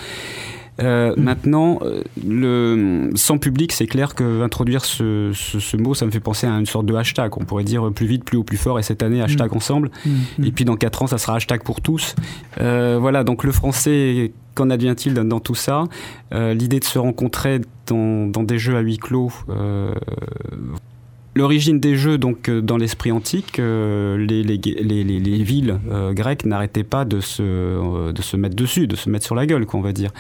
Euh, 0.82 1.14
mm. 1.16 1.22
Maintenant, 1.22 1.78
euh, 1.82 2.02
le, 2.26 3.10
sans 3.14 3.38
public, 3.38 3.72
c'est 3.72 3.86
clair 3.86 4.14
que 4.14 4.42
introduire 4.42 4.84
ce, 4.84 5.30
ce, 5.32 5.76
mot, 5.76 5.94
ça 5.94 6.06
me 6.06 6.10
fait 6.10 6.20
penser 6.20 6.46
à 6.46 6.50
une 6.50 6.66
sorte 6.66 6.86
de 6.86 6.94
hashtag. 6.94 7.36
On 7.36 7.44
pourrait 7.44 7.64
dire 7.64 7.90
plus 7.92 8.06
vite, 8.06 8.24
plus 8.24 8.38
haut, 8.38 8.44
plus 8.44 8.56
fort, 8.56 8.78
et 8.78 8.82
cette 8.82 9.02
année, 9.02 9.22
hashtag 9.22 9.52
mm. 9.52 9.56
ensemble. 9.56 9.90
Mm. 10.04 10.44
Et 10.44 10.52
puis 10.52 10.64
dans 10.64 10.76
4 10.76 11.02
ans, 11.02 11.06
ça 11.06 11.18
sera 11.18 11.36
hashtag 11.36 11.62
pour 11.62 11.80
tous. 11.80 12.14
Euh, 12.60 12.98
voilà, 13.00 13.24
donc 13.24 13.44
le 13.44 13.52
français, 13.52 14.32
qu'en 14.54 14.70
advient-il 14.70 15.14
dans, 15.14 15.40
tout 15.40 15.54
ça? 15.54 15.84
L'idée 16.32 16.80
de 16.80 16.84
se 16.84 16.98
rencontrer 16.98 17.60
dans, 17.86 18.26
dans, 18.26 18.42
des 18.42 18.58
jeux 18.58 18.76
à 18.76 18.80
huis 18.80 18.98
clos 18.98 19.30
L'origine 21.36 21.78
des 21.80 21.96
jeux, 21.96 22.16
donc 22.16 22.48
euh, 22.48 22.62
dans 22.62 22.78
l'esprit 22.78 23.12
antique, 23.12 23.58
euh, 23.58 24.16
les, 24.16 24.42
les, 24.42 24.56
les, 24.56 25.04
les, 25.04 25.42
villes 25.42 25.78
euh, 25.90 26.14
grecques 26.14 26.46
n'arrêtaient 26.46 26.82
pas 26.82 27.04
de 27.04 27.20
se, 27.20 28.10
de 28.10 28.22
se 28.22 28.38
mettre 28.38 28.56
dessus, 28.56 28.86
de 28.86 28.96
se 28.96 29.10
mettre 29.10 29.26
sur 29.26 29.34
la 29.34 29.44
gueule, 29.44 29.66
quoi, 29.66 29.78
on 29.78 29.82
va 29.82 29.92
dire. 29.92 30.12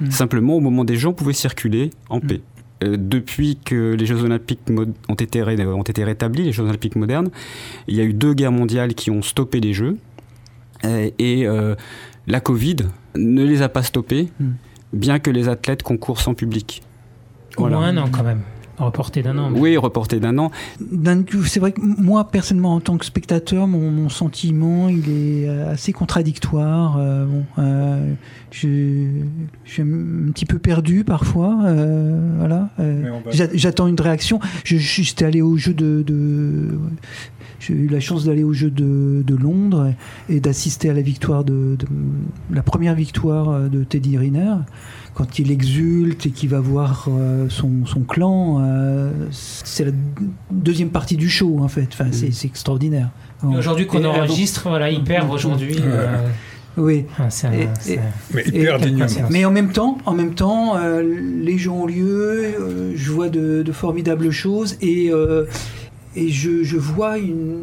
Mm. 0.00 0.04
Mm. 0.04 0.10
Simplement, 0.12 0.54
au 0.54 0.60
moment 0.60 0.84
des 0.84 0.94
gens, 0.94 1.14
pouvaient 1.14 1.32
circuler 1.32 1.90
en 2.08 2.18
mm. 2.18 2.20
paix. 2.20 2.40
depuis 2.80 3.58
que 3.64 3.94
les 3.94 4.06
Jeux 4.06 4.22
Olympiques 4.22 4.60
ont 5.08 5.14
été, 5.14 5.42
ont 5.42 5.82
été 5.82 6.04
rétablis, 6.04 6.44
les 6.44 6.52
Jeux 6.52 6.62
Olympiques 6.62 6.94
modernes, 6.94 7.30
il 7.88 7.96
y 7.96 8.00
a 8.00 8.04
eu 8.04 8.12
deux 8.12 8.32
guerres 8.32 8.52
mondiales 8.52 8.94
qui 8.94 9.10
ont 9.10 9.22
stoppé 9.22 9.58
les 9.58 9.72
Jeux. 9.72 9.96
Et, 10.84 11.44
la 12.28 12.40
Covid 12.40 12.76
ne 13.16 13.42
les 13.44 13.62
a 13.62 13.68
pas 13.68 13.82
stoppés, 13.82 14.28
bien 14.92 15.18
que 15.18 15.28
les 15.28 15.48
athlètes 15.48 15.82
concourent 15.82 16.20
sans 16.20 16.34
public. 16.34 16.84
Au 17.56 17.66
moins 17.66 17.88
un 17.88 17.96
an 17.96 18.08
quand 18.12 18.22
même. 18.22 18.42
Reporté 18.84 19.22
d'un 19.22 19.38
an. 19.38 19.52
Oui, 19.54 19.76
reporté 19.76 20.20
d'un 20.20 20.38
an. 20.38 20.50
C'est 21.46 21.60
vrai 21.60 21.72
que 21.72 21.80
moi, 21.80 22.28
personnellement, 22.28 22.74
en 22.74 22.80
tant 22.80 22.98
que 22.98 23.04
spectateur, 23.04 23.66
mon, 23.66 24.08
sentiment, 24.08 24.88
il 24.88 25.08
est 25.08 25.48
euh, 25.48 25.72
assez 25.72 25.92
contradictoire. 25.92 26.96
Euh, 26.98 27.24
bon, 27.24 27.44
euh, 27.58 28.12
je, 28.50 28.68
je, 29.64 29.72
suis 29.72 29.82
un 29.82 30.30
petit 30.32 30.46
peu 30.46 30.58
perdu 30.58 31.04
parfois. 31.04 31.56
voilà. 32.38 32.70
J'attends 33.30 33.86
une 33.86 34.00
réaction. 34.00 34.40
Je, 34.64 34.76
j'étais 34.76 35.24
allé 35.24 35.42
au 35.42 35.56
jeu 35.56 35.74
de, 35.74 36.04
j'ai 37.60 37.74
eu 37.74 37.86
la 37.86 38.00
chance 38.00 38.24
d'aller 38.24 38.44
au 38.44 38.52
jeu 38.52 38.70
de, 38.70 39.22
de 39.24 39.34
Londres 39.36 39.92
et 40.28 40.40
d'assister 40.40 40.90
à 40.90 40.94
la 40.94 41.02
victoire 41.02 41.44
de, 41.44 41.76
de, 41.78 41.86
la 42.50 42.62
première 42.62 42.94
victoire 42.94 43.70
de 43.70 43.84
Teddy 43.84 44.18
Riner 44.18 44.56
quand 45.14 45.38
il 45.38 45.50
exulte 45.50 46.26
et 46.26 46.30
qu'il 46.30 46.48
va 46.48 46.60
voir 46.60 47.06
euh, 47.08 47.48
son, 47.48 47.84
son, 47.86 48.00
clan, 48.00 48.60
euh, 48.60 49.10
c'est 49.30 49.84
la 49.84 49.92
deuxième 50.50 50.90
partie 50.90 51.16
du 51.16 51.28
show 51.28 51.58
en 51.60 51.68
fait. 51.68 51.88
Enfin, 51.92 52.06
c'est 52.12 52.28
mm. 52.28 52.46
extraordinaire. 52.46 53.10
Aujourd'hui 53.42 53.86
qu'on 53.86 54.04
enregistre, 54.04 54.68
voilà, 54.68 54.90
il 54.90 55.02
perd 55.02 55.30
aujourd'hui. 55.30 55.76
Euh, 55.84 56.28
oui. 56.76 57.04
Ah, 57.18 57.28
mais 59.30 59.44
en 59.44 59.50
même 59.50 59.72
temps, 59.72 59.98
en 60.06 60.14
même 60.14 60.34
temps, 60.34 60.78
les 60.78 61.58
jeux 61.58 61.70
ont 61.70 61.86
lieu. 61.86 62.94
je 62.94 63.10
vois 63.10 63.28
de, 63.28 63.62
de, 63.62 63.72
formidables 63.72 64.30
choses 64.30 64.76
et 64.80 65.10
et 66.14 66.28
je, 66.28 66.62
je 66.62 66.76
vois 66.76 67.18
une 67.18 67.62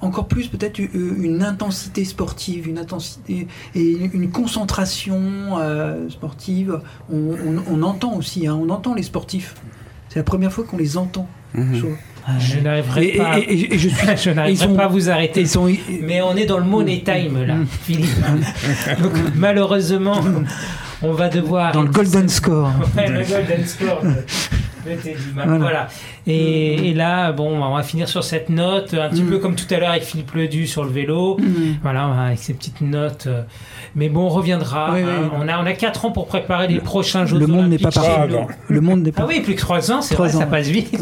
encore 0.00 0.28
plus 0.28 0.48
peut-être 0.48 0.78
une 0.78 1.42
intensité 1.42 2.04
sportive, 2.04 2.68
une 2.68 2.78
intensité 2.78 3.46
et 3.74 3.98
une 4.12 4.30
concentration 4.30 5.58
euh, 5.58 6.08
sportive. 6.08 6.80
On, 7.12 7.82
entend 7.82 8.14
aussi, 8.14 8.46
hein, 8.46 8.58
on 8.60 8.70
entend 8.70 8.94
les 8.94 9.02
sportifs. 9.02 9.54
C'est 10.08 10.18
la 10.18 10.24
première 10.24 10.52
fois 10.52 10.64
qu'on 10.64 10.78
les 10.78 10.96
entend. 10.96 11.28
Mhm. 11.54 11.96
Je 12.38 12.60
n'arriverai 12.60 13.12
pas, 13.16 13.38
et, 13.38 13.78
je 13.78 13.88
suis, 13.88 14.74
pas 14.76 14.84
à 14.84 14.88
vous 14.88 15.08
arrêter. 15.08 15.44
mais 16.02 16.20
on 16.20 16.36
est 16.36 16.46
dans 16.46 16.58
le 16.58 16.64
money 16.64 17.02
time 17.02 17.44
là, 17.44 17.54
mhm. 17.54 17.66
Philippe. 17.66 18.10
Donc 19.02 19.12
malheureusement, 19.34 20.20
on 21.02 21.12
va 21.12 21.28
devoir. 21.28 21.72
Dans 21.72 21.82
le 21.82 21.90
golden 21.90 22.28
score. 22.28 22.70
le 22.96 23.28
golden 23.28 23.66
score. 23.66 24.02
Voilà. 25.34 25.88
Et, 26.26 26.94
là, 26.94 27.32
bon, 27.32 27.62
on 27.62 27.74
va 27.74 27.82
finir 27.82 28.08
sur 28.08 28.24
cette 28.24 28.48
note, 28.48 28.94
un 28.94 29.08
petit 29.10 29.22
mm. 29.22 29.28
peu 29.28 29.38
comme 29.38 29.54
tout 29.54 29.72
à 29.74 29.78
l'heure 29.78 29.90
avec 29.90 30.04
Philippe 30.04 30.32
Ledu 30.32 30.66
sur 30.66 30.84
le 30.84 30.90
vélo. 30.90 31.36
Mm. 31.38 31.76
Voilà, 31.82 32.04
avec 32.04 32.38
ces 32.38 32.54
petites 32.54 32.80
notes. 32.80 33.26
Euh, 33.26 33.42
mais 33.94 34.08
bon, 34.08 34.22
on 34.22 34.28
reviendra. 34.28 34.90
Hein. 34.90 35.30
On, 35.38 35.48
a, 35.48 35.62
on 35.62 35.66
a 35.66 35.72
4 35.72 36.06
ans 36.06 36.12
pour 36.12 36.26
préparer 36.26 36.68
les 36.68 36.78
prochains 36.78 37.26
Jeux 37.26 37.38
Le 37.38 37.46
monde 37.46 37.68
n'est 37.68 37.78
pas 37.78 37.90
parti. 37.90 38.10
le 38.68 38.80
monde 38.80 39.02
n'est 39.02 39.12
pas. 39.12 39.24
Ah 39.24 39.28
oui, 39.28 39.40
plus 39.40 39.54
que 39.54 39.60
3 39.60 39.92
ans, 39.92 40.02
c'est 40.02 40.14
vrai, 40.14 40.30
ça 40.30 40.46
passe 40.46 40.68
vite. 40.68 40.98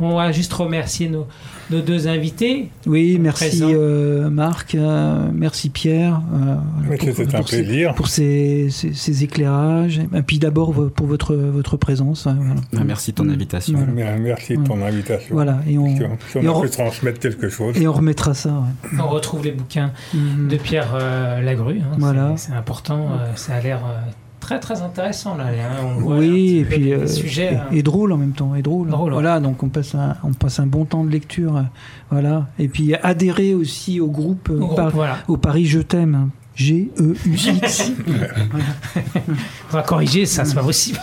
On 0.00 0.16
va 0.16 0.32
juste 0.32 0.52
remercier 0.52 1.08
nos, 1.08 1.26
nos 1.70 1.80
deux 1.80 2.08
invités. 2.08 2.70
Oui, 2.86 3.18
merci 3.20 3.60
euh, 3.62 4.30
Marc, 4.30 4.74
euh, 4.74 5.30
merci 5.32 5.70
Pierre. 5.70 6.20
Euh, 6.34 6.96
C'était 6.98 7.34
un 7.34 7.42
plaisir. 7.42 7.94
pour 7.94 8.08
ces, 8.08 8.68
ces, 8.70 9.24
éclairages. 9.24 10.00
Et 10.14 10.22
puis 10.22 10.38
d'abord 10.38 10.72
pour 10.90 11.06
votre, 11.06 11.34
votre 11.34 11.76
présence. 11.76 12.26
Ah, 12.26 12.84
merci 12.84 13.12
de 13.12 13.16
ton 13.16 13.28
invitation. 13.28 13.78
Merci 13.94 14.56
de 14.56 14.64
ton 14.64 14.82
invitation. 14.82 15.34
Voilà, 15.34 15.60
et 15.68 15.78
on, 15.78 15.86
et 15.86 16.48
on, 16.48 16.60
peut 16.60 16.68
transmettre 16.68 17.20
quelque 17.20 17.48
chose. 17.48 17.76
Et 17.76 17.86
on 17.86 17.92
remettra 17.92 18.34
ça. 18.34 18.62
On 18.98 19.08
retrouve 19.08 19.44
les 19.44 19.52
bouquins 19.52 19.92
mm-hmm. 20.14 20.48
de 20.48 20.56
Pierre 20.56 20.98
Lagru. 21.42 21.78
Hein, 21.78 21.96
voilà. 21.98 22.34
C'est 22.36 22.52
important, 22.52 23.08
ça 23.36 23.54
a 23.54 23.60
l'air 23.60 23.80
très 24.50 24.58
très 24.58 24.82
intéressant 24.82 25.36
là. 25.36 25.44
Hein. 25.44 26.00
oui, 26.02 26.58
et 26.58 26.64
puis 26.64 26.92
euh, 26.92 27.06
hein. 27.06 27.66
et, 27.70 27.84
drôle 27.84 28.10
en 28.10 28.16
même 28.16 28.32
temps, 28.32 28.56
et 28.56 28.62
drôle. 28.62 28.88
voilà, 28.88 29.38
donc 29.38 29.62
on 29.62 29.68
passe 29.68 29.94
un, 29.94 30.16
on 30.24 30.32
passe 30.32 30.58
un 30.58 30.66
bon 30.66 30.84
temps 30.84 31.04
de 31.04 31.10
lecture, 31.10 31.56
euh, 31.56 31.62
voilà. 32.10 32.48
Et 32.58 32.66
puis 32.66 32.96
adhérer 32.96 33.54
aussi 33.54 34.00
au 34.00 34.08
groupe, 34.08 34.50
au, 35.28 35.36
Paris 35.36 35.66
Je 35.66 35.78
t'aime. 35.78 36.30
G-E-U-X. 36.56 37.92
on 39.70 39.72
va 39.72 39.82
corriger 39.82 40.26
ça, 40.26 40.44
c'est 40.44 40.56
pas 40.56 40.64
possible. 40.64 40.98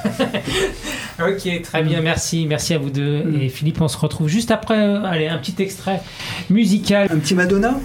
ok, 1.20 1.62
très 1.64 1.84
bien, 1.84 2.02
merci. 2.02 2.46
Merci 2.48 2.74
à 2.74 2.78
vous 2.78 2.90
deux. 2.90 3.24
Mm. 3.24 3.42
Et 3.42 3.50
Philippe, 3.50 3.82
on 3.82 3.88
se 3.88 3.98
retrouve 3.98 4.28
juste 4.28 4.52
après. 4.52 4.78
Euh, 4.78 5.04
allez, 5.04 5.28
un 5.28 5.38
petit 5.38 5.56
extrait 5.60 6.02
musical. 6.50 7.08
Un 7.12 7.18
petit 7.18 7.34
Madonna? 7.34 7.80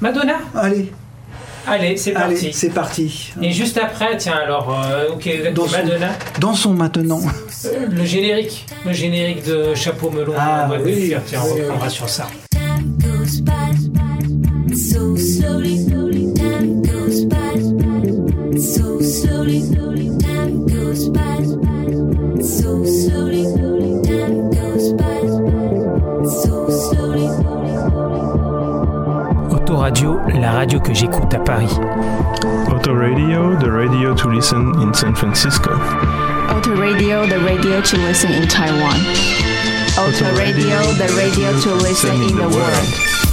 Madonna? 0.00 0.38
Allez. 0.54 0.92
Allez, 1.66 1.96
c'est 1.96 2.12
parti. 2.12 2.52
c'est 2.52 2.70
parti. 2.70 3.32
Et 3.40 3.52
juste 3.52 3.78
après, 3.78 4.16
tiens, 4.16 4.38
alors, 4.44 4.76
euh, 4.84 5.12
ok, 5.12 5.52
dans 5.54 5.66
Madonna. 5.66 6.10
Dansons 6.40 6.72
maintenant. 6.74 7.20
Euh, 7.66 7.86
le 7.90 8.04
générique, 8.04 8.66
le 8.84 8.92
générique 8.92 9.44
de 9.44 9.74
Chapeau 9.74 10.10
Melon. 10.10 10.34
Ah, 10.36 10.68
oui, 10.84 11.14
tiens, 11.26 11.40
on 11.44 11.54
reprendra 11.54 11.88
sur 11.88 12.08
ça. 12.08 12.26
Radio, 29.82 30.20
la 30.40 30.52
radio 30.52 30.78
que 30.78 30.94
j'écoute 30.94 31.34
à 31.34 31.40
Paris. 31.40 31.76
Auto 32.68 32.94
Radio, 32.94 33.56
the 33.58 33.68
radio 33.68 34.14
to 34.14 34.28
listen 34.28 34.72
in 34.80 34.94
San 34.94 35.12
Francisco. 35.12 35.72
Auto 36.48 36.76
Radio, 36.76 37.26
the 37.26 37.40
radio 37.40 37.80
to 37.80 37.96
listen 37.96 38.30
in 38.30 38.46
Taiwan. 38.46 38.96
Auto 39.98 40.24
Radio, 40.36 40.78
the 40.94 41.12
radio 41.16 41.50
to 41.62 41.74
listen 41.82 42.14
in 42.22 42.36
the 42.36 42.48
world. 42.48 43.31